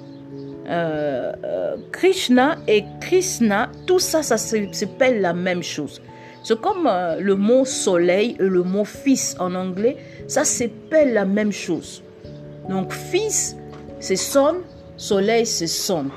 euh, 0.69 1.33
euh, 1.45 1.77
Krishna 1.93 2.57
et 2.67 2.85
Krishna, 3.01 3.71
tout 3.87 3.99
ça, 3.99 4.23
ça 4.23 4.37
s'appelle 4.37 5.21
la 5.21 5.33
même 5.33 5.63
chose. 5.63 6.01
C'est 6.43 6.61
comme 6.61 6.89
le 7.19 7.35
mot 7.35 7.65
soleil 7.65 8.37
et 8.39 8.45
le 8.45 8.63
mot 8.63 8.85
fils 8.85 9.37
en 9.41 9.55
anglais, 9.55 9.97
ça 10.29 10.45
s'appelle 10.45 11.13
la 11.13 11.25
même 11.25 11.51
chose. 11.51 12.03
Donc 12.69 12.93
fils, 12.93 13.57
c'est 14.01 14.17
son, 14.17 14.57
soleil, 14.97 15.47
c'est 15.47 15.67
sombre. 15.67 16.15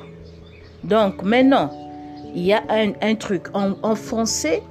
Donc 0.84 1.24
maintenant, 1.24 1.72
il 2.36 2.44
y 2.44 2.53
a 2.53 2.63
un, 2.70 3.15
truc. 3.15 3.48
En, 3.53 3.96
français, 3.96 4.62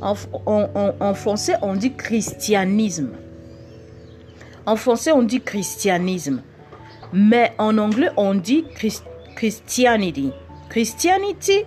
en, 0.00 1.14
français, 1.14 1.54
on 1.62 1.74
dit 1.74 1.94
christianisme. 1.94 3.10
En 4.66 4.76
français, 4.76 5.12
on 5.12 5.22
dit 5.22 5.40
christianisme. 5.40 6.42
Mais 7.12 7.52
en 7.58 7.78
anglais, 7.78 8.10
on 8.16 8.34
dit 8.34 8.64
Christianity. 9.34 10.32
Christianity, 10.68 11.64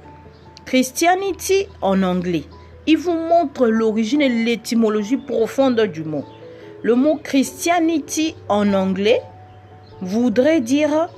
Christianity 0.66 1.68
en 1.82 2.04
anglais. 2.04 2.44
Il 2.88 2.98
vous 2.98 3.14
montre 3.14 3.68
l'origine 3.68 4.22
et 4.22 4.30
l'étymologie 4.30 5.18
profonde 5.18 5.82
du 5.82 6.04
mot. 6.04 6.26
Le 6.84 6.96
mot 6.96 7.20
Christianity 7.22 8.36
en 8.50 8.74
anglais 8.74 9.22
voudrait 10.02 10.62
dire 10.62 11.10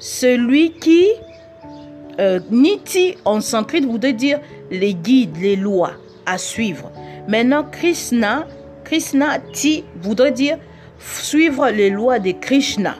celui 0.00 0.72
qui, 0.72 1.06
euh, 2.18 2.40
Niti 2.50 3.16
en 3.24 3.40
sanskrit 3.40 3.80
voudrait 3.80 4.12
dire 4.12 4.40
les 4.70 4.94
guides, 4.94 5.36
les 5.40 5.56
lois 5.56 5.92
à 6.26 6.38
suivre. 6.38 6.90
Maintenant, 7.28 7.64
Krishna, 7.64 8.46
Krishna 8.84 9.38
Ti 9.52 9.84
voudrait 10.02 10.32
dire 10.32 10.58
suivre 10.98 11.68
les 11.70 11.90
lois 11.90 12.18
de 12.18 12.32
Krishna. 12.32 12.96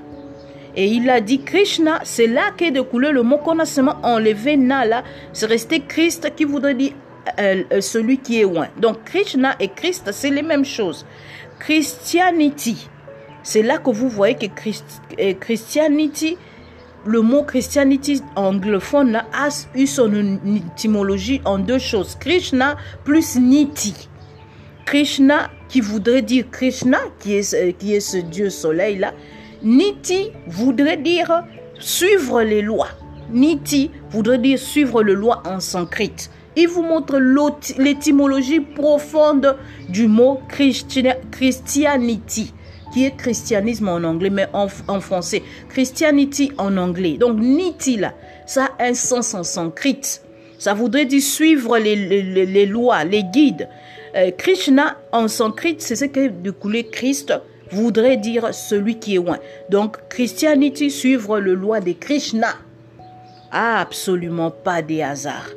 Et 0.74 0.86
il 0.86 1.08
a 1.10 1.20
dit 1.20 1.42
Krishna, 1.42 2.00
c'est 2.04 2.26
là 2.26 2.50
qu'est 2.56 2.70
découlé 2.70 3.10
le 3.10 3.22
mot 3.22 3.38
qu'on 3.38 3.58
a 3.58 3.66
seulement 3.66 3.96
enlevé 4.02 4.58
c'est 5.32 5.46
resté 5.46 5.80
Christ 5.80 6.32
qui 6.34 6.44
voudrait 6.44 6.74
dire 6.74 6.92
euh, 7.38 7.62
euh, 7.72 7.80
celui 7.80 8.18
qui 8.18 8.40
est 8.40 8.44
loin. 8.44 8.68
Donc 8.78 9.04
Krishna 9.04 9.54
et 9.60 9.68
Christ, 9.68 10.10
c'est 10.12 10.30
les 10.30 10.42
mêmes 10.42 10.64
choses. 10.64 11.06
Christianity, 11.58 12.88
c'est 13.42 13.62
là 13.62 13.78
que 13.78 13.90
vous 13.90 14.08
voyez 14.08 14.34
que 14.34 14.46
Christ, 14.46 15.02
Christianity 15.40 16.36
le 17.04 17.20
mot 17.20 17.42
Christianity 17.42 18.22
anglophone 18.36 19.16
a 19.32 19.48
eu 19.74 19.86
son 19.86 20.38
étymologie 20.44 21.40
en 21.44 21.58
deux 21.58 21.78
choses. 21.78 22.16
Krishna 22.18 22.76
plus 23.04 23.36
Niti. 23.36 24.08
Krishna 24.84 25.50
qui 25.68 25.80
voudrait 25.80 26.22
dire 26.22 26.44
Krishna, 26.50 26.98
qui 27.18 27.34
est, 27.34 27.54
euh, 27.54 27.72
qui 27.72 27.94
est 27.94 28.00
ce 28.00 28.18
Dieu 28.18 28.50
soleil 28.50 28.98
là. 28.98 29.12
Niti 29.64 30.30
voudrait 30.46 30.96
dire 30.96 31.44
suivre 31.78 32.42
les 32.42 32.62
lois. 32.62 32.88
Niti 33.30 33.90
voudrait 34.10 34.38
dire 34.38 34.58
suivre 34.58 35.02
les 35.02 35.14
lois 35.14 35.42
en 35.46 35.60
sanskrit. 35.60 36.12
Il 36.56 36.68
vous 36.68 36.82
montre 36.82 37.18
l'étymologie 37.78 38.60
profonde 38.60 39.56
du 39.88 40.06
mot 40.08 40.40
Christianity 41.30 42.52
qui 42.92 43.06
est 43.06 43.16
christianisme 43.16 43.88
en 43.88 44.04
anglais, 44.04 44.30
mais 44.30 44.46
en, 44.52 44.68
français. 44.68 45.42
Christianity 45.70 46.52
en 46.58 46.76
anglais. 46.76 47.16
Donc, 47.18 47.38
niti 47.38 47.96
là, 47.96 48.12
ça 48.46 48.68
a 48.78 48.84
un 48.84 48.94
sens 48.94 49.34
en 49.34 49.42
sanskrit. 49.42 50.00
Ça 50.58 50.74
voudrait 50.74 51.06
dire 51.06 51.22
suivre 51.22 51.78
les, 51.78 51.96
les, 51.96 52.66
lois, 52.66 53.02
les 53.04 53.24
guides. 53.24 53.68
Euh, 54.14 54.30
Krishna 54.36 54.98
en 55.10 55.26
sanskrit, 55.26 55.76
c'est 55.78 55.96
ce 55.96 56.04
que 56.04 56.28
découlé 56.28 56.84
Christ 56.84 57.32
voudrait 57.72 58.16
dire 58.16 58.54
celui 58.54 58.98
qui 58.98 59.14
est 59.14 59.18
loin. 59.18 59.38
Donc, 59.68 59.96
Christianity, 60.08 60.90
suivre 60.90 61.40
le 61.40 61.54
loi 61.54 61.80
de 61.80 61.92
Krishna. 61.92 62.54
Absolument 63.50 64.50
pas 64.50 64.82
des 64.82 65.02
hasards. 65.02 65.50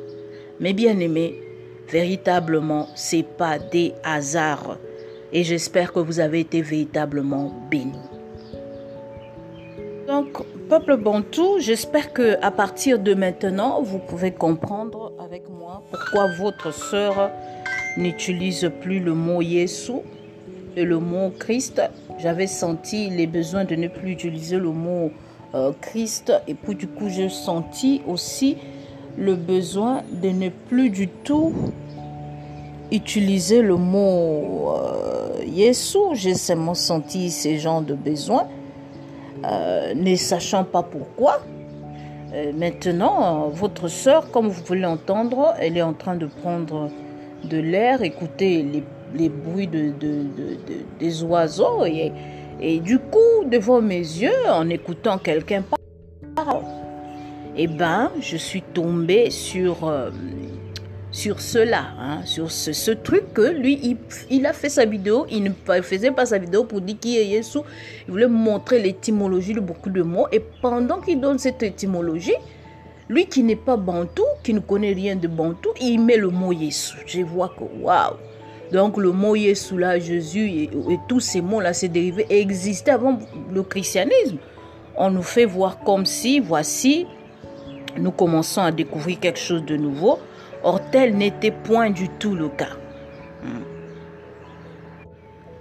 Mais 0.60 0.72
bien 0.72 0.98
aimé, 0.98 1.40
véritablement, 1.88 2.88
c'est 2.94 3.26
pas 3.26 3.58
des 3.58 3.94
hasards 4.02 4.78
et 5.32 5.44
j'espère 5.44 5.92
que 5.92 6.00
vous 6.00 6.20
avez 6.20 6.40
été 6.40 6.62
véritablement 6.62 7.52
bénis. 7.70 7.92
Donc, 10.06 10.38
peuple 10.68 10.96
bantou, 10.96 11.58
j'espère 11.58 12.12
que 12.12 12.42
à 12.42 12.50
partir 12.50 12.98
de 12.98 13.12
maintenant, 13.14 13.82
vous 13.82 13.98
pouvez 13.98 14.30
comprendre 14.30 15.12
avec 15.22 15.48
moi 15.48 15.82
pourquoi 15.90 16.28
votre 16.38 16.72
sœur 16.72 17.30
n'utilise 17.96 18.70
plus 18.80 19.00
le 19.00 19.14
mot 19.14 19.42
Yesu 19.42 19.94
et 20.76 20.84
le 20.84 20.98
mot 20.98 21.32
Christ. 21.38 21.82
J'avais 22.18 22.46
senti 22.46 23.10
les 23.10 23.26
besoins 23.26 23.64
de 23.64 23.74
ne 23.76 23.88
plus 23.88 24.12
utiliser 24.12 24.56
le 24.56 24.70
mot 24.70 25.10
euh, 25.54 25.72
Christ 25.80 26.32
et 26.48 26.54
puis 26.54 26.74
du 26.74 26.88
coup, 26.88 27.08
j'ai 27.08 27.28
senti 27.28 28.02
aussi 28.06 28.56
le 29.16 29.34
besoin 29.34 30.02
de 30.22 30.28
ne 30.28 30.48
plus 30.48 30.90
du 30.90 31.08
tout 31.08 31.52
utiliser 32.90 33.62
le 33.62 33.76
mot 33.76 34.74
euh, 34.76 35.16
j'ai 36.12 36.34
seulement 36.34 36.74
senti 36.74 37.30
ces 37.30 37.58
gens 37.58 37.80
de 37.80 37.94
besoin, 37.94 38.46
euh, 39.44 39.94
ne 39.94 40.14
sachant 40.16 40.64
pas 40.64 40.82
pourquoi. 40.82 41.40
Euh, 42.34 42.52
maintenant, 42.52 43.48
votre 43.48 43.88
sœur, 43.88 44.30
comme 44.30 44.48
vous 44.48 44.62
pouvez 44.62 44.80
l'entendre, 44.80 45.54
elle 45.58 45.76
est 45.76 45.82
en 45.82 45.94
train 45.94 46.16
de 46.16 46.26
prendre 46.26 46.90
de 47.44 47.58
l'air, 47.58 48.02
écouter 48.02 48.62
les, 48.62 48.82
les 49.14 49.28
bruits 49.28 49.66
de, 49.66 49.92
de, 49.98 50.26
des 50.98 51.22
oiseaux 51.22 51.84
et, 51.84 52.12
et 52.60 52.80
du 52.80 52.98
coup, 52.98 53.44
devant 53.50 53.80
mes 53.80 53.98
yeux, 53.98 54.48
en 54.48 54.68
écoutant 54.68 55.18
quelqu'un 55.18 55.62
parler, 56.34 56.60
eh 57.56 57.66
ben, 57.66 58.10
je 58.20 58.36
suis 58.36 58.62
tombée 58.62 59.30
sur 59.30 59.90
sur 61.16 61.40
cela, 61.40 61.94
hein, 61.98 62.20
sur 62.26 62.50
ce, 62.50 62.90
truc 62.90 63.32
que 63.32 63.40
lui, 63.40 63.96
il, 64.28 64.44
a 64.44 64.52
fait 64.52 64.68
sa 64.68 64.84
vidéo, 64.84 65.24
il 65.30 65.44
ne 65.44 65.50
faisait 65.82 66.10
pas 66.10 66.26
sa 66.26 66.36
vidéo 66.36 66.64
pour 66.64 66.82
dire 66.82 66.96
qui 67.00 67.18
est 67.18 67.24
Jésus, 67.24 67.60
il 68.06 68.10
voulait 68.10 68.26
montrer 68.26 68.82
l'étymologie 68.82 69.54
de 69.54 69.60
beaucoup 69.60 69.88
de 69.88 70.02
mots, 70.02 70.26
et 70.30 70.44
pendant 70.60 71.00
qu'il 71.00 71.18
donne 71.18 71.38
cette 71.38 71.62
étymologie, 71.62 72.36
lui 73.08 73.26
qui 73.26 73.42
n'est 73.42 73.56
pas 73.56 73.78
bantou, 73.78 74.24
qui 74.42 74.52
ne 74.52 74.60
connaît 74.60 74.92
rien 74.92 75.16
de 75.16 75.26
bantou, 75.26 75.70
il 75.80 76.00
met 76.00 76.18
le 76.18 76.28
mot 76.28 76.52
Jésus. 76.52 76.98
Je 77.06 77.22
vois 77.22 77.48
que 77.48 77.64
waouh! 77.80 78.16
Donc 78.72 78.96
le 78.96 79.12
mot 79.12 79.34
là, 79.76 79.98
Jésus 79.98 80.48
et, 80.48 80.64
et 80.64 80.98
tous 81.08 81.20
ces 81.20 81.40
mots-là, 81.40 81.72
ces 81.72 81.88
dérivés 81.88 82.26
existaient 82.30 82.92
avant 82.92 83.18
le 83.52 83.62
christianisme. 83.62 84.38
On 84.96 85.10
nous 85.10 85.22
fait 85.22 85.44
voir 85.44 85.80
comme 85.80 86.06
si, 86.06 86.40
voici, 86.40 87.06
nous 87.98 88.10
commençons 88.10 88.62
à 88.62 88.72
découvrir 88.72 89.20
quelque 89.20 89.38
chose 89.38 89.64
de 89.64 89.76
nouveau. 89.76 90.18
Or, 90.62 90.80
tel 90.90 91.16
n'était 91.16 91.50
point 91.50 91.90
du 91.90 92.08
tout 92.08 92.34
le 92.34 92.48
cas. 92.48 92.76
Hmm. 93.42 93.62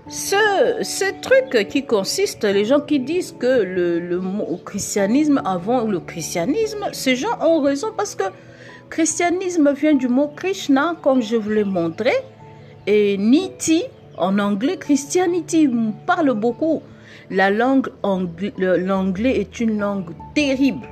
Ce, 0.07 0.35
ce, 0.81 1.05
truc 1.21 1.67
qui 1.67 1.85
consiste, 1.85 2.43
les 2.43 2.65
gens 2.65 2.79
qui 2.79 2.99
disent 2.99 3.35
que 3.37 3.63
le, 3.63 3.99
le 3.99 4.21
christianisme 4.63 5.41
avant 5.43 5.81
le 5.81 5.99
christianisme, 5.99 6.85
ces 6.91 7.15
gens 7.15 7.39
ont 7.41 7.61
raison 7.61 7.87
parce 7.95 8.15
que 8.15 8.23
christianisme 8.89 9.73
vient 9.73 9.95
du 9.95 10.07
mot 10.07 10.27
Krishna, 10.27 10.95
comme 11.01 11.21
je 11.21 11.35
vous 11.35 11.49
l'ai 11.49 11.63
montré, 11.63 12.11
et 12.87 13.17
Niti, 13.17 13.83
en 14.17 14.39
anglais, 14.39 14.77
Christianity 14.77 15.69
parle 16.05 16.33
beaucoup. 16.33 16.81
La 17.31 17.49
langue 17.49 17.89
l'anglais 18.57 19.39
est 19.39 19.59
une 19.59 19.79
langue 19.79 20.11
terrible. 20.35 20.87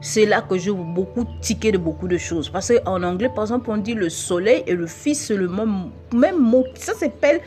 C'est 0.00 0.26
là 0.26 0.42
que 0.42 0.54
veux 0.54 0.72
beaucoup 0.72 1.24
tiquer 1.40 1.72
de 1.72 1.78
beaucoup 1.78 2.08
de 2.08 2.18
choses. 2.18 2.48
Parce 2.48 2.72
qu'en 2.72 3.02
anglais, 3.02 3.30
par 3.34 3.44
exemple, 3.44 3.70
on 3.70 3.78
dit 3.78 3.94
le 3.94 4.08
soleil 4.08 4.62
et 4.66 4.74
le 4.74 4.86
fils, 4.86 5.26
c'est 5.26 5.36
le 5.36 5.48
même, 5.48 5.90
même 6.14 6.38
mot. 6.38 6.64
Ça 6.74 6.94
s'appelle 6.94 7.40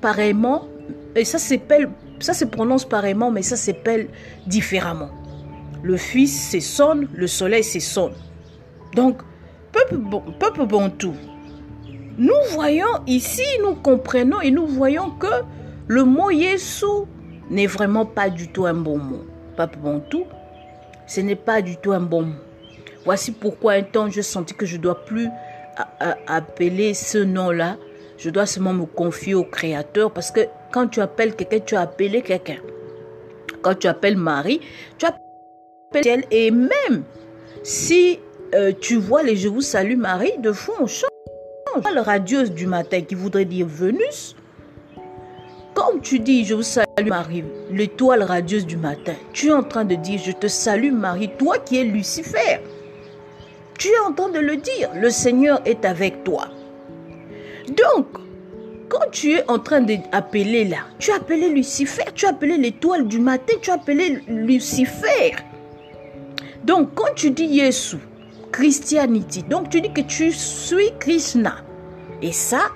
pareillement, 0.00 0.68
et 1.16 1.24
ça 1.24 1.38
s'appelle, 1.38 1.90
ça 2.20 2.34
se 2.34 2.44
prononce 2.44 2.84
pareillement, 2.84 3.30
mais 3.30 3.42
ça 3.42 3.56
s'appelle 3.56 4.08
différemment. 4.46 5.10
Le 5.82 5.96
fils, 5.96 6.48
c'est 6.50 6.60
son, 6.60 7.06
le 7.12 7.26
soleil, 7.26 7.64
c'est 7.64 7.80
son. 7.80 8.10
Donc, 8.94 9.18
peuple, 9.72 10.00
peuple 10.38 10.66
bantou, 10.66 11.14
nous 12.18 12.34
voyons 12.50 12.88
ici, 13.06 13.44
nous 13.62 13.76
comprenons 13.76 14.40
et 14.40 14.50
nous 14.50 14.66
voyons 14.66 15.10
que 15.10 15.28
le 15.86 16.02
mot 16.02 16.30
Yesu 16.30 16.84
n'est 17.48 17.68
vraiment 17.68 18.04
pas 18.04 18.28
du 18.28 18.48
tout 18.48 18.66
un 18.66 18.74
bon 18.74 18.98
mot. 18.98 19.24
Peuple 19.56 19.78
bantou, 19.78 20.24
ce 21.06 21.20
n'est 21.20 21.36
pas 21.36 21.62
du 21.62 21.76
tout 21.76 21.92
un 21.92 22.00
bon 22.00 22.22
mot. 22.22 22.34
Voici 23.04 23.30
pourquoi 23.30 23.74
un 23.74 23.82
temps 23.82 24.10
je 24.10 24.20
sentis 24.20 24.54
que 24.54 24.66
je 24.66 24.76
ne 24.76 24.82
dois 24.82 25.04
plus 25.04 25.28
appeler 26.26 26.92
ce 26.92 27.18
nom-là. 27.18 27.76
Je 28.16 28.30
dois 28.30 28.46
seulement 28.46 28.72
me 28.72 28.84
confier 28.84 29.34
au 29.34 29.44
Créateur 29.44 30.12
parce 30.12 30.32
que 30.32 30.40
quand 30.72 30.88
tu 30.88 31.00
appelles 31.00 31.36
quelqu'un, 31.36 31.60
tu 31.60 31.76
as 31.76 31.82
appelé 31.82 32.22
quelqu'un. 32.22 32.58
Quand 33.62 33.76
tu 33.76 33.86
appelles 33.86 34.16
Marie, 34.16 34.60
tu 34.98 35.06
appelles 35.06 36.06
elle. 36.06 36.24
Et 36.32 36.50
même 36.50 37.04
si 37.62 38.18
euh, 38.54 38.72
tu 38.80 38.96
vois 38.96 39.22
les 39.22 39.36
Je 39.36 39.48
vous 39.48 39.60
salue 39.60 39.96
Marie, 39.96 40.36
de 40.38 40.50
fond 40.50 40.72
on 40.80 40.86
change. 40.88 41.08
La 41.94 42.02
radieuse 42.02 42.52
du 42.52 42.66
matin 42.66 43.02
qui 43.02 43.14
voudrait 43.14 43.44
dire 43.44 43.66
Vénus, 43.66 44.34
comme 45.74 46.00
tu 46.00 46.18
dis, 46.18 46.44
je 46.44 46.54
vous 46.54 46.62
salue 46.62 47.06
Marie, 47.06 47.44
l'étoile 47.70 48.22
radieuse 48.22 48.66
du 48.66 48.76
matin, 48.76 49.14
tu 49.32 49.48
es 49.48 49.52
en 49.52 49.62
train 49.62 49.84
de 49.84 49.94
dire, 49.94 50.20
je 50.24 50.32
te 50.32 50.48
salue 50.48 50.92
Marie, 50.92 51.30
toi 51.38 51.58
qui 51.58 51.78
es 51.78 51.84
Lucifer. 51.84 52.60
Tu 53.78 53.88
es 53.88 53.98
en 54.00 54.12
train 54.12 54.28
de 54.28 54.40
le 54.40 54.56
dire, 54.56 54.90
le 54.94 55.08
Seigneur 55.08 55.60
est 55.64 55.84
avec 55.84 56.24
toi. 56.24 56.48
Donc, 57.68 58.06
quand 58.88 59.10
tu 59.12 59.34
es 59.34 59.48
en 59.48 59.58
train 59.58 59.82
d'appeler 59.82 60.64
là, 60.64 60.78
tu 60.98 61.12
as 61.12 61.16
appelé 61.16 61.48
Lucifer, 61.48 62.04
tu 62.14 62.26
as 62.26 62.30
appelé 62.30 62.56
l'étoile 62.56 63.06
du 63.06 63.20
matin, 63.20 63.54
tu 63.62 63.70
as 63.70 63.74
appelé 63.74 64.20
Lucifer. 64.26 65.36
Donc, 66.64 66.90
quand 66.94 67.14
tu 67.14 67.30
dis 67.30 67.56
Jésus, 67.56 67.98
Christianity, 68.52 69.42
donc 69.42 69.70
tu 69.70 69.80
dis 69.80 69.92
que 69.92 70.00
tu 70.00 70.32
suis 70.32 70.92
Krishna. 70.98 71.56
Et 72.22 72.32
ça, 72.32 72.70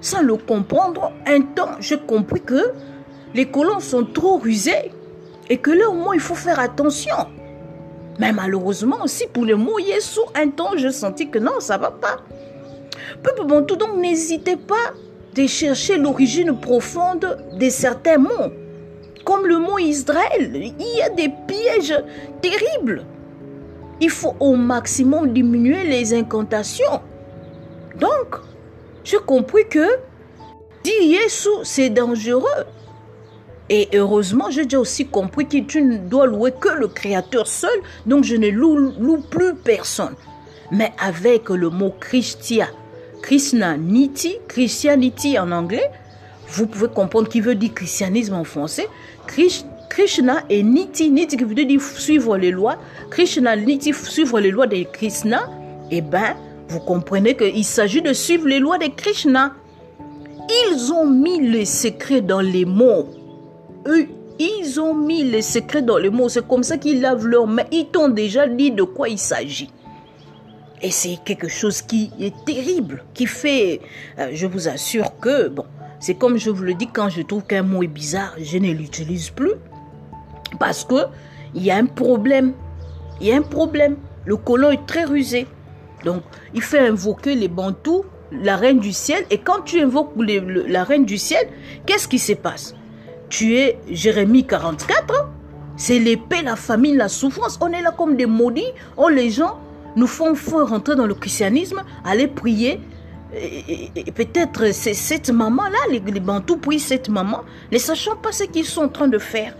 sans 0.00 0.22
le 0.22 0.36
comprendre, 0.36 1.12
un 1.26 1.40
temps, 1.40 1.76
j'ai 1.80 1.98
compris 1.98 2.42
que 2.42 2.72
les 3.34 3.46
colons 3.46 3.80
sont 3.80 4.04
trop 4.04 4.36
rusés 4.38 4.90
et 5.48 5.58
que 5.58 5.70
là, 5.70 5.88
au 5.88 5.94
moins, 5.94 6.14
il 6.14 6.20
faut 6.20 6.34
faire 6.34 6.58
attention. 6.58 7.16
Mais 8.18 8.32
malheureusement 8.32 9.02
aussi, 9.02 9.26
pour 9.32 9.44
les 9.44 9.54
mots 9.54 9.78
Yesu, 9.78 10.20
un 10.34 10.50
temps, 10.50 10.76
je 10.76 10.88
sentis 10.90 11.28
que 11.28 11.38
non, 11.38 11.58
ça 11.58 11.78
va 11.78 11.90
pas. 11.90 12.18
Peuple 13.22 13.44
bon, 13.46 13.64
tout 13.64 13.76
donc, 13.76 13.96
n'hésitez 13.96 14.56
pas 14.56 14.92
de 15.34 15.46
chercher 15.46 15.96
l'origine 15.96 16.58
profonde 16.58 17.38
de 17.58 17.68
certains 17.70 18.18
mots. 18.18 18.52
Comme 19.24 19.46
le 19.46 19.58
mot 19.58 19.78
Israël, 19.78 20.50
il 20.52 20.96
y 20.96 21.02
a 21.02 21.08
des 21.08 21.30
pièges 21.48 21.98
terribles. 22.42 23.04
Il 24.04 24.10
faut 24.10 24.36
au 24.38 24.54
maximum 24.54 25.32
diminuer 25.32 25.82
les 25.84 26.12
incantations. 26.12 27.00
Donc, 27.98 28.36
j'ai 29.02 29.16
compris 29.16 29.66
que 29.66 29.96
Yesu, 30.84 31.48
c'est 31.62 31.88
dangereux. 31.88 32.66
Et 33.70 33.88
heureusement, 33.94 34.50
j'ai 34.50 34.64
déjà 34.64 34.78
aussi 34.78 35.06
compris 35.06 35.46
que 35.46 35.56
tu 35.56 35.80
ne 35.80 35.96
dois 35.96 36.26
louer 36.26 36.52
que 36.52 36.68
le 36.68 36.88
Créateur 36.88 37.46
seul, 37.46 37.78
donc 38.04 38.24
je 38.24 38.36
ne 38.36 38.50
loue, 38.50 39.22
plus 39.30 39.54
personne. 39.54 40.16
Mais 40.70 40.92
avec 41.00 41.48
le 41.48 41.70
mot 41.70 41.94
Christia, 41.98 42.66
Krishna 43.22 43.78
Niti, 43.78 44.36
Christianity 44.48 45.38
en 45.38 45.50
anglais, 45.50 45.90
vous 46.48 46.66
pouvez 46.66 46.88
comprendre 46.88 47.30
qui 47.30 47.40
veut 47.40 47.54
dire 47.54 47.72
christianisme 47.72 48.34
en 48.34 48.44
français. 48.44 48.86
Krishna 49.94 50.42
et 50.50 50.64
Niti, 50.64 51.08
Niti 51.08 51.36
qui 51.36 51.44
veut 51.44 51.54
dire 51.54 51.80
suivre 51.80 52.36
les 52.36 52.50
lois. 52.50 52.78
Krishna, 53.10 53.54
Niti, 53.54 53.92
suivre 53.94 54.40
les 54.40 54.50
lois 54.50 54.66
de 54.66 54.82
Krishna. 54.82 55.48
Eh 55.92 56.00
bien, 56.00 56.34
vous 56.66 56.80
comprenez 56.80 57.36
qu'il 57.36 57.64
s'agit 57.64 58.02
de 58.02 58.12
suivre 58.12 58.48
les 58.48 58.58
lois 58.58 58.76
de 58.76 58.88
Krishna. 58.88 59.52
Ils 60.50 60.92
ont 60.92 61.06
mis 61.06 61.48
les 61.48 61.64
secrets 61.64 62.22
dans 62.22 62.40
les 62.40 62.64
mots. 62.64 63.08
Eux, 63.86 64.08
ils 64.40 64.80
ont 64.80 64.94
mis 64.94 65.22
les 65.22 65.42
secrets 65.42 65.82
dans 65.82 65.98
les 65.98 66.10
mots. 66.10 66.28
C'est 66.28 66.44
comme 66.48 66.64
ça 66.64 66.76
qu'ils 66.76 67.00
lavent 67.00 67.28
leurs 67.28 67.46
mains. 67.46 67.62
Ils 67.70 67.86
t'ont 67.86 68.08
déjà 68.08 68.48
dit 68.48 68.72
de 68.72 68.82
quoi 68.82 69.08
il 69.08 69.18
s'agit. 69.18 69.70
Et 70.82 70.90
c'est 70.90 71.18
quelque 71.24 71.46
chose 71.46 71.82
qui 71.82 72.10
est 72.18 72.34
terrible, 72.44 73.04
qui 73.14 73.26
fait, 73.26 73.80
euh, 74.18 74.30
je 74.32 74.48
vous 74.48 74.66
assure 74.66 75.20
que, 75.20 75.46
bon, 75.46 75.64
c'est 76.00 76.14
comme 76.16 76.36
je 76.36 76.50
vous 76.50 76.64
le 76.64 76.74
dis, 76.74 76.88
quand 76.88 77.08
je 77.08 77.22
trouve 77.22 77.44
qu'un 77.44 77.62
mot 77.62 77.84
est 77.84 77.86
bizarre, 77.86 78.34
je 78.42 78.58
ne 78.58 78.72
l'utilise 78.72 79.30
plus. 79.30 79.52
Parce 80.58 80.84
que 80.84 81.06
il 81.54 81.62
y 81.62 81.70
a 81.70 81.76
un 81.76 81.86
problème. 81.86 82.52
Il 83.20 83.28
y 83.28 83.32
a 83.32 83.36
un 83.36 83.42
problème. 83.42 83.96
Le 84.24 84.36
colon 84.36 84.70
est 84.70 84.86
très 84.86 85.04
rusé. 85.04 85.46
Donc, 86.04 86.22
il 86.52 86.62
fait 86.62 86.88
invoquer 86.88 87.34
les 87.34 87.48
bantous, 87.48 88.04
la 88.32 88.56
reine 88.56 88.80
du 88.80 88.92
ciel. 88.92 89.24
Et 89.30 89.38
quand 89.38 89.62
tu 89.64 89.80
invoques 89.80 90.12
la 90.16 90.84
reine 90.84 91.04
du 91.04 91.18
ciel, 91.18 91.48
qu'est-ce 91.86 92.08
qui 92.08 92.18
se 92.18 92.32
passe? 92.32 92.74
Tu 93.28 93.56
es 93.56 93.78
Jérémie 93.88 94.46
44. 94.46 95.30
C'est 95.76 95.98
l'épée, 95.98 96.42
la 96.42 96.56
famine, 96.56 96.96
la 96.96 97.08
souffrance. 97.08 97.58
On 97.60 97.72
est 97.72 97.82
là 97.82 97.90
comme 97.90 98.16
des 98.16 98.26
maudits. 98.26 98.72
Oh, 98.96 99.08
les 99.08 99.30
gens 99.30 99.58
nous 99.96 100.06
font, 100.06 100.34
font 100.34 100.64
rentrer 100.64 100.96
dans 100.96 101.06
le 101.06 101.14
christianisme, 101.14 101.82
aller 102.04 102.28
prier. 102.28 102.80
Et, 103.36 104.12
peut-être 104.12 104.72
c'est 104.72 104.94
cette 104.94 105.30
maman-là, 105.30 105.78
les, 105.90 105.98
les 105.98 106.20
bantous 106.20 106.56
prient 106.56 106.78
cette 106.78 107.08
maman, 107.08 107.40
ne 107.72 107.78
sachant 107.78 108.14
pas 108.16 108.30
ce 108.30 108.44
qu'ils 108.44 108.64
sont 108.64 108.82
en 108.82 108.88
train 108.88 109.08
de 109.08 109.18
faire. 109.18 109.54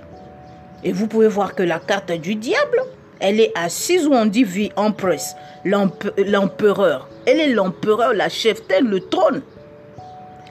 Et 0.84 0.92
vous 0.92 1.06
pouvez 1.06 1.28
voir 1.28 1.54
que 1.54 1.62
la 1.62 1.78
carte 1.78 2.12
du 2.12 2.34
diable, 2.34 2.82
elle 3.18 3.40
est 3.40 3.52
assise 3.54 4.06
où 4.06 4.12
on 4.12 4.26
dit 4.26 4.44
vie 4.44 4.70
empress, 4.76 5.34
l'empereur. 5.64 7.08
Elle 7.26 7.40
est 7.40 7.54
l'empereur, 7.54 8.12
la 8.12 8.28
chef, 8.28 8.60
elle 8.68 8.84
le 8.84 9.00
trône. 9.00 9.42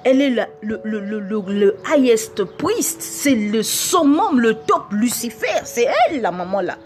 Elle 0.05 0.21
est 0.21 0.29
le, 0.31 0.79
le, 0.83 0.99
le, 0.99 1.19
le, 1.19 1.75
highest 1.95 2.43
priest, 2.43 3.01
c'est 3.01 3.35
le 3.35 3.63
summum, 3.63 4.39
le 4.39 4.55
top 4.55 4.91
Lucifer, 4.91 5.61
c'est 5.63 5.87
elle 6.09 6.21
la 6.21 6.31
maman 6.31 6.59
là. 6.61 6.77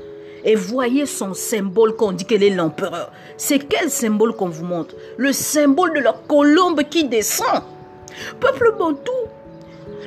Et 0.44 0.54
voyez 0.54 1.06
son 1.08 1.34
symbole 1.34 1.96
qu'on 1.96 2.12
dit 2.12 2.26
qu'elle 2.26 2.44
est 2.44 2.52
l'empereur. 2.52 3.12
C'est 3.38 3.60
quel 3.60 3.90
symbole 3.90 4.36
qu'on 4.36 4.50
vous 4.50 4.66
montre? 4.66 4.94
Le 5.18 5.34
symbole 5.34 5.94
de 5.94 6.00
la 6.00 6.14
colombe 6.28 6.84
qui 6.84 7.06
descend. 7.06 7.64
Peuple 8.40 8.76
bantou, 8.78 9.12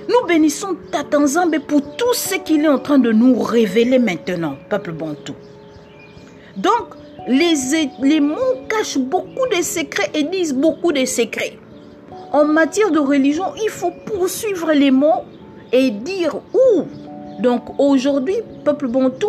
nous 0.08 0.26
bénissons 0.26 0.76
Tatanzambe 0.90 1.58
pour 1.66 1.82
tout 1.96 2.14
ce 2.14 2.36
qu'il 2.36 2.64
est 2.64 2.68
en 2.68 2.78
train 2.78 2.98
de 2.98 3.12
nous 3.12 3.38
révéler 3.38 3.98
maintenant, 3.98 4.56
peuple 4.68 4.92
bantou. 4.92 5.34
Donc, 6.56 6.94
les, 7.28 7.54
les 8.02 8.20
mots 8.20 8.36
cachent 8.68 8.98
beaucoup 8.98 9.46
de 9.50 9.62
secrets 9.62 10.10
et 10.14 10.24
disent 10.24 10.54
beaucoup 10.54 10.92
de 10.92 11.04
secrets. 11.04 11.58
En 12.32 12.44
matière 12.44 12.90
de 12.90 12.98
religion, 12.98 13.46
il 13.62 13.70
faut 13.70 13.92
poursuivre 14.06 14.72
les 14.72 14.90
mots 14.90 15.24
et 15.72 15.90
dire 15.90 16.36
où. 16.54 16.84
Donc 17.40 17.62
aujourd'hui, 17.78 18.36
peuple 18.64 18.88
bantou, 18.88 19.28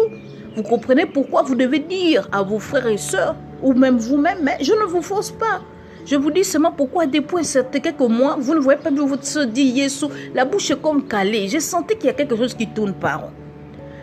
vous 0.56 0.64
comprenez 0.64 1.06
pourquoi 1.06 1.44
vous 1.44 1.56
devez 1.56 1.80
dire 1.80 2.28
à 2.32 2.44
vos 2.44 2.60
frères 2.60 2.88
et 2.88 2.98
sœurs, 2.98 3.36
ou 3.64 3.74
même 3.74 3.98
vous-même, 3.98 4.40
mais 4.44 4.58
je 4.62 4.74
ne 4.74 4.86
vous 4.86 5.02
force 5.02 5.32
pas. 5.32 5.62
Je 6.06 6.16
vous 6.16 6.32
dis 6.32 6.44
seulement 6.44 6.72
pourquoi 6.72 7.06
depuis 7.06 7.46
certains 7.46 7.80
quelques 7.80 8.00
mois, 8.00 8.36
vous 8.40 8.56
ne 8.56 8.60
voyez 8.60 8.80
pas 8.80 8.90
votre 8.90 9.26
soeur 9.26 9.48
dire 9.48 9.76
Yesu. 9.76 10.06
La 10.34 10.46
bouche 10.46 10.72
est 10.72 10.82
comme 10.82 11.08
calée. 11.08 11.48
J'ai 11.48 11.60
senti 11.60 11.96
qu'il 11.96 12.08
y 12.08 12.10
a 12.10 12.14
quelque 12.14 12.36
chose 12.36 12.54
qui 12.54 12.68
tourne 12.68 12.94
par. 12.94 13.30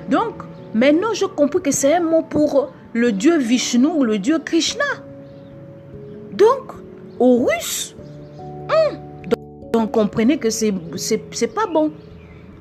Donc, 0.09 0.43
maintenant, 0.75 1.13
je 1.13 1.27
comprends 1.27 1.61
que 1.61 1.71
c'est 1.71 1.95
un 1.95 2.01
mot 2.01 2.23
pour 2.23 2.73
le 2.93 3.13
dieu 3.13 3.37
Vishnu 3.39 3.87
ou 3.87 4.05
le 4.05 4.19
dieu 4.19 4.39
Krishna. 4.39 4.85
Donc, 6.33 6.73
aux 7.19 7.45
Russes, 7.45 7.97
hum, 8.39 8.99
donc, 9.73 9.93
comprenez 9.93 10.39
que 10.39 10.51
c'est 10.51 10.73
pas 11.55 11.67
bon. 11.67 11.93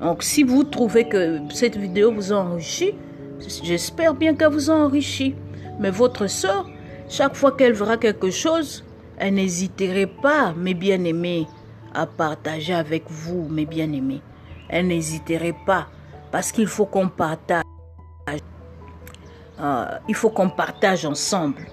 Donc, 0.00 0.22
si 0.22 0.42
vous 0.42 0.64
trouvez 0.64 1.08
que 1.08 1.38
cette 1.50 1.76
vidéo 1.76 2.12
vous 2.12 2.32
a 2.32 2.36
enrichi, 2.36 2.94
j'espère 3.62 4.14
bien 4.14 4.34
qu'elle 4.34 4.50
vous 4.50 4.70
a 4.70 4.74
enrichi. 4.74 5.34
Mais 5.80 5.90
votre 5.90 6.26
soeur, 6.26 6.68
chaque 7.08 7.34
fois 7.34 7.52
qu'elle 7.52 7.72
verra 7.72 7.96
quelque 7.96 8.30
chose, 8.30 8.84
elle 9.18 9.34
n'hésiterait 9.34 10.06
pas, 10.06 10.52
mes 10.56 10.74
bien-aimés, 10.74 11.46
à 11.94 12.06
partager 12.06 12.74
avec 12.74 13.04
vous, 13.08 13.48
mes 13.48 13.66
bien-aimés. 13.66 14.22
Elle 14.68 14.88
n'hésiterait 14.88 15.56
pas, 15.66 15.88
parce 16.30 16.52
qu'il 16.52 16.66
faut 16.66 16.86
qu'on 16.86 17.08
partage. 17.08 17.64
Euh, 19.60 19.84
il 20.08 20.14
faut 20.14 20.30
qu'on 20.30 20.50
partage 20.50 21.04
ensemble. 21.04 21.66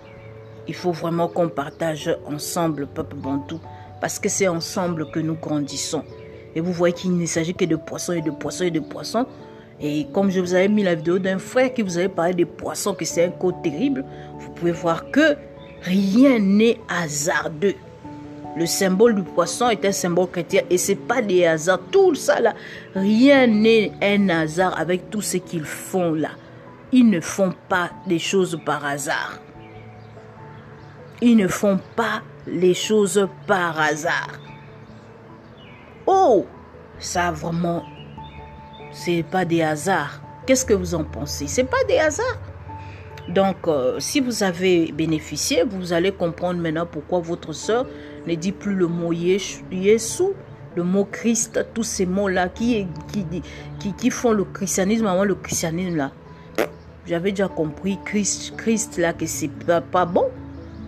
Il 0.67 0.73
faut 0.73 0.91
vraiment 0.91 1.27
qu'on 1.27 1.49
partage 1.49 2.09
ensemble, 2.25 2.87
peuple 2.87 3.15
Bantou, 3.15 3.59
parce 4.01 4.17
que 4.17 4.29
c'est 4.29 4.47
ensemble 4.47 5.11
que 5.11 5.19
nous 5.19 5.35
grandissons. 5.35 6.03
Et 6.55 6.61
vous 6.61 6.71
voyez 6.71 6.95
qu'il 6.95 7.15
ne 7.15 7.25
s'agit 7.25 7.53
que 7.53 7.65
de 7.65 7.75
poissons 7.75 8.13
et 8.13 8.21
de 8.21 8.31
poissons 8.31 8.63
et 8.63 8.71
de 8.71 8.79
poissons. 8.79 9.27
Et 9.79 10.07
comme 10.13 10.31
je 10.31 10.39
vous 10.39 10.53
avais 10.53 10.69
mis 10.69 10.83
la 10.83 10.95
vidéo 10.95 11.19
d'un 11.19 11.37
frère 11.37 11.73
qui 11.73 11.81
vous 11.81 11.97
avait 11.97 12.09
parlé 12.09 12.33
des 12.33 12.45
poissons, 12.45 12.95
que 12.95 13.05
c'est 13.05 13.25
un 13.25 13.31
code 13.31 13.61
terrible, 13.61 14.05
vous 14.39 14.49
pouvez 14.51 14.71
voir 14.71 15.11
que 15.11 15.35
rien 15.85 16.39
n'est 16.39 16.79
hasardeux. 16.89 17.75
Le 18.57 18.65
symbole 18.65 19.15
du 19.15 19.23
poisson 19.23 19.69
est 19.69 19.85
un 19.85 19.91
symbole 19.91 20.29
chrétien 20.29 20.61
et 20.69 20.77
c'est 20.77 20.95
pas 20.95 21.21
des 21.21 21.45
hasards. 21.45 21.79
Tout 21.91 22.15
ça 22.15 22.37
rien 22.95 23.47
n'est 23.47 23.91
un 24.01 24.29
hasard 24.29 24.79
avec 24.79 25.09
tout 25.09 25.21
ce 25.21 25.37
qu'ils 25.37 25.65
font 25.65 26.13
là. 26.13 26.31
Ils 26.91 27.09
ne 27.09 27.19
font 27.19 27.53
pas 27.69 27.91
des 28.07 28.19
choses 28.19 28.59
par 28.65 28.85
hasard. 28.85 29.39
Ils 31.21 31.35
ne 31.35 31.47
font 31.47 31.79
pas 31.95 32.21
les 32.47 32.73
choses 32.73 33.27
par 33.47 33.79
hasard. 33.79 34.39
Oh, 36.07 36.45
ça 36.99 37.31
vraiment, 37.31 37.83
c'est 38.91 39.23
pas 39.23 39.43
des 39.43 39.61
hasards. 39.61 40.21
Qu'est-ce 40.45 40.65
que 40.65 40.73
vous 40.73 40.95
en 40.95 41.03
pensez? 41.03 41.47
C'est 41.47 41.63
pas 41.63 41.83
des 41.87 41.97
hasards? 41.97 42.54
Donc, 43.27 43.67
euh, 43.67 43.99
si 43.99 44.19
vous 44.19 44.43
avez 44.43 44.91
bénéficié, 44.91 45.63
vous 45.63 45.93
allez 45.93 46.11
comprendre 46.11 46.59
maintenant 46.59 46.85
pourquoi 46.85 47.19
votre 47.19 47.53
soeur 47.53 47.87
ne 48.27 48.35
dit 48.35 48.51
plus 48.51 48.75
le 48.75 48.87
mot 48.87 49.11
Yesu, 49.11 49.63
le 50.75 50.83
mot 50.83 51.07
Christ, 51.11 51.65
tous 51.73 51.83
ces 51.83 52.05
mots-là 52.05 52.49
qui, 52.49 52.85
qui, 53.11 53.25
qui, 53.79 53.93
qui, 53.93 54.09
font 54.11 54.31
le 54.31 54.43
christianisme 54.43 55.07
avant 55.07 55.23
le 55.23 55.35
christianisme 55.35 55.95
là. 55.95 56.11
J'avais 57.07 57.31
déjà 57.31 57.47
compris 57.47 57.97
Christ, 58.03 58.55
Christ 58.57 58.97
là 58.97 59.13
que 59.13 59.25
c'est 59.25 59.47
pas, 59.47 59.81
pas 59.81 60.05
bon. 60.05 60.25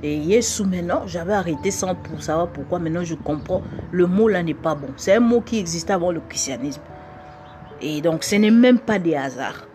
Et 0.04 0.16
Yesu 0.16 0.64
maintenant, 0.64 1.04
j'avais 1.08 1.34
arrêté 1.34 1.72
sans 1.72 1.96
pour 1.96 2.22
savoir 2.22 2.50
pourquoi. 2.50 2.78
Maintenant, 2.78 3.04
je 3.04 3.16
comprends. 3.16 3.64
Le 3.92 4.06
mot 4.06 4.28
là 4.28 4.44
n'est 4.44 4.54
pas 4.54 4.76
bon. 4.76 4.90
C'est 4.96 5.14
un 5.14 5.20
mot 5.20 5.42
qui 5.42 5.58
existait 5.58 5.94
avant 5.94 6.12
le 6.12 6.20
christianisme. 6.20 6.82
Et 7.82 8.02
donc, 8.02 8.24
ce 8.24 8.36
n'est 8.36 8.52
même 8.52 8.80
pas 8.80 9.00
des 9.00 9.16
hasards. 9.16 9.67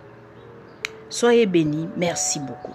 Soyez 1.12 1.44
bénis. 1.44 1.90
Merci 1.94 2.40
beaucoup. 2.40 2.72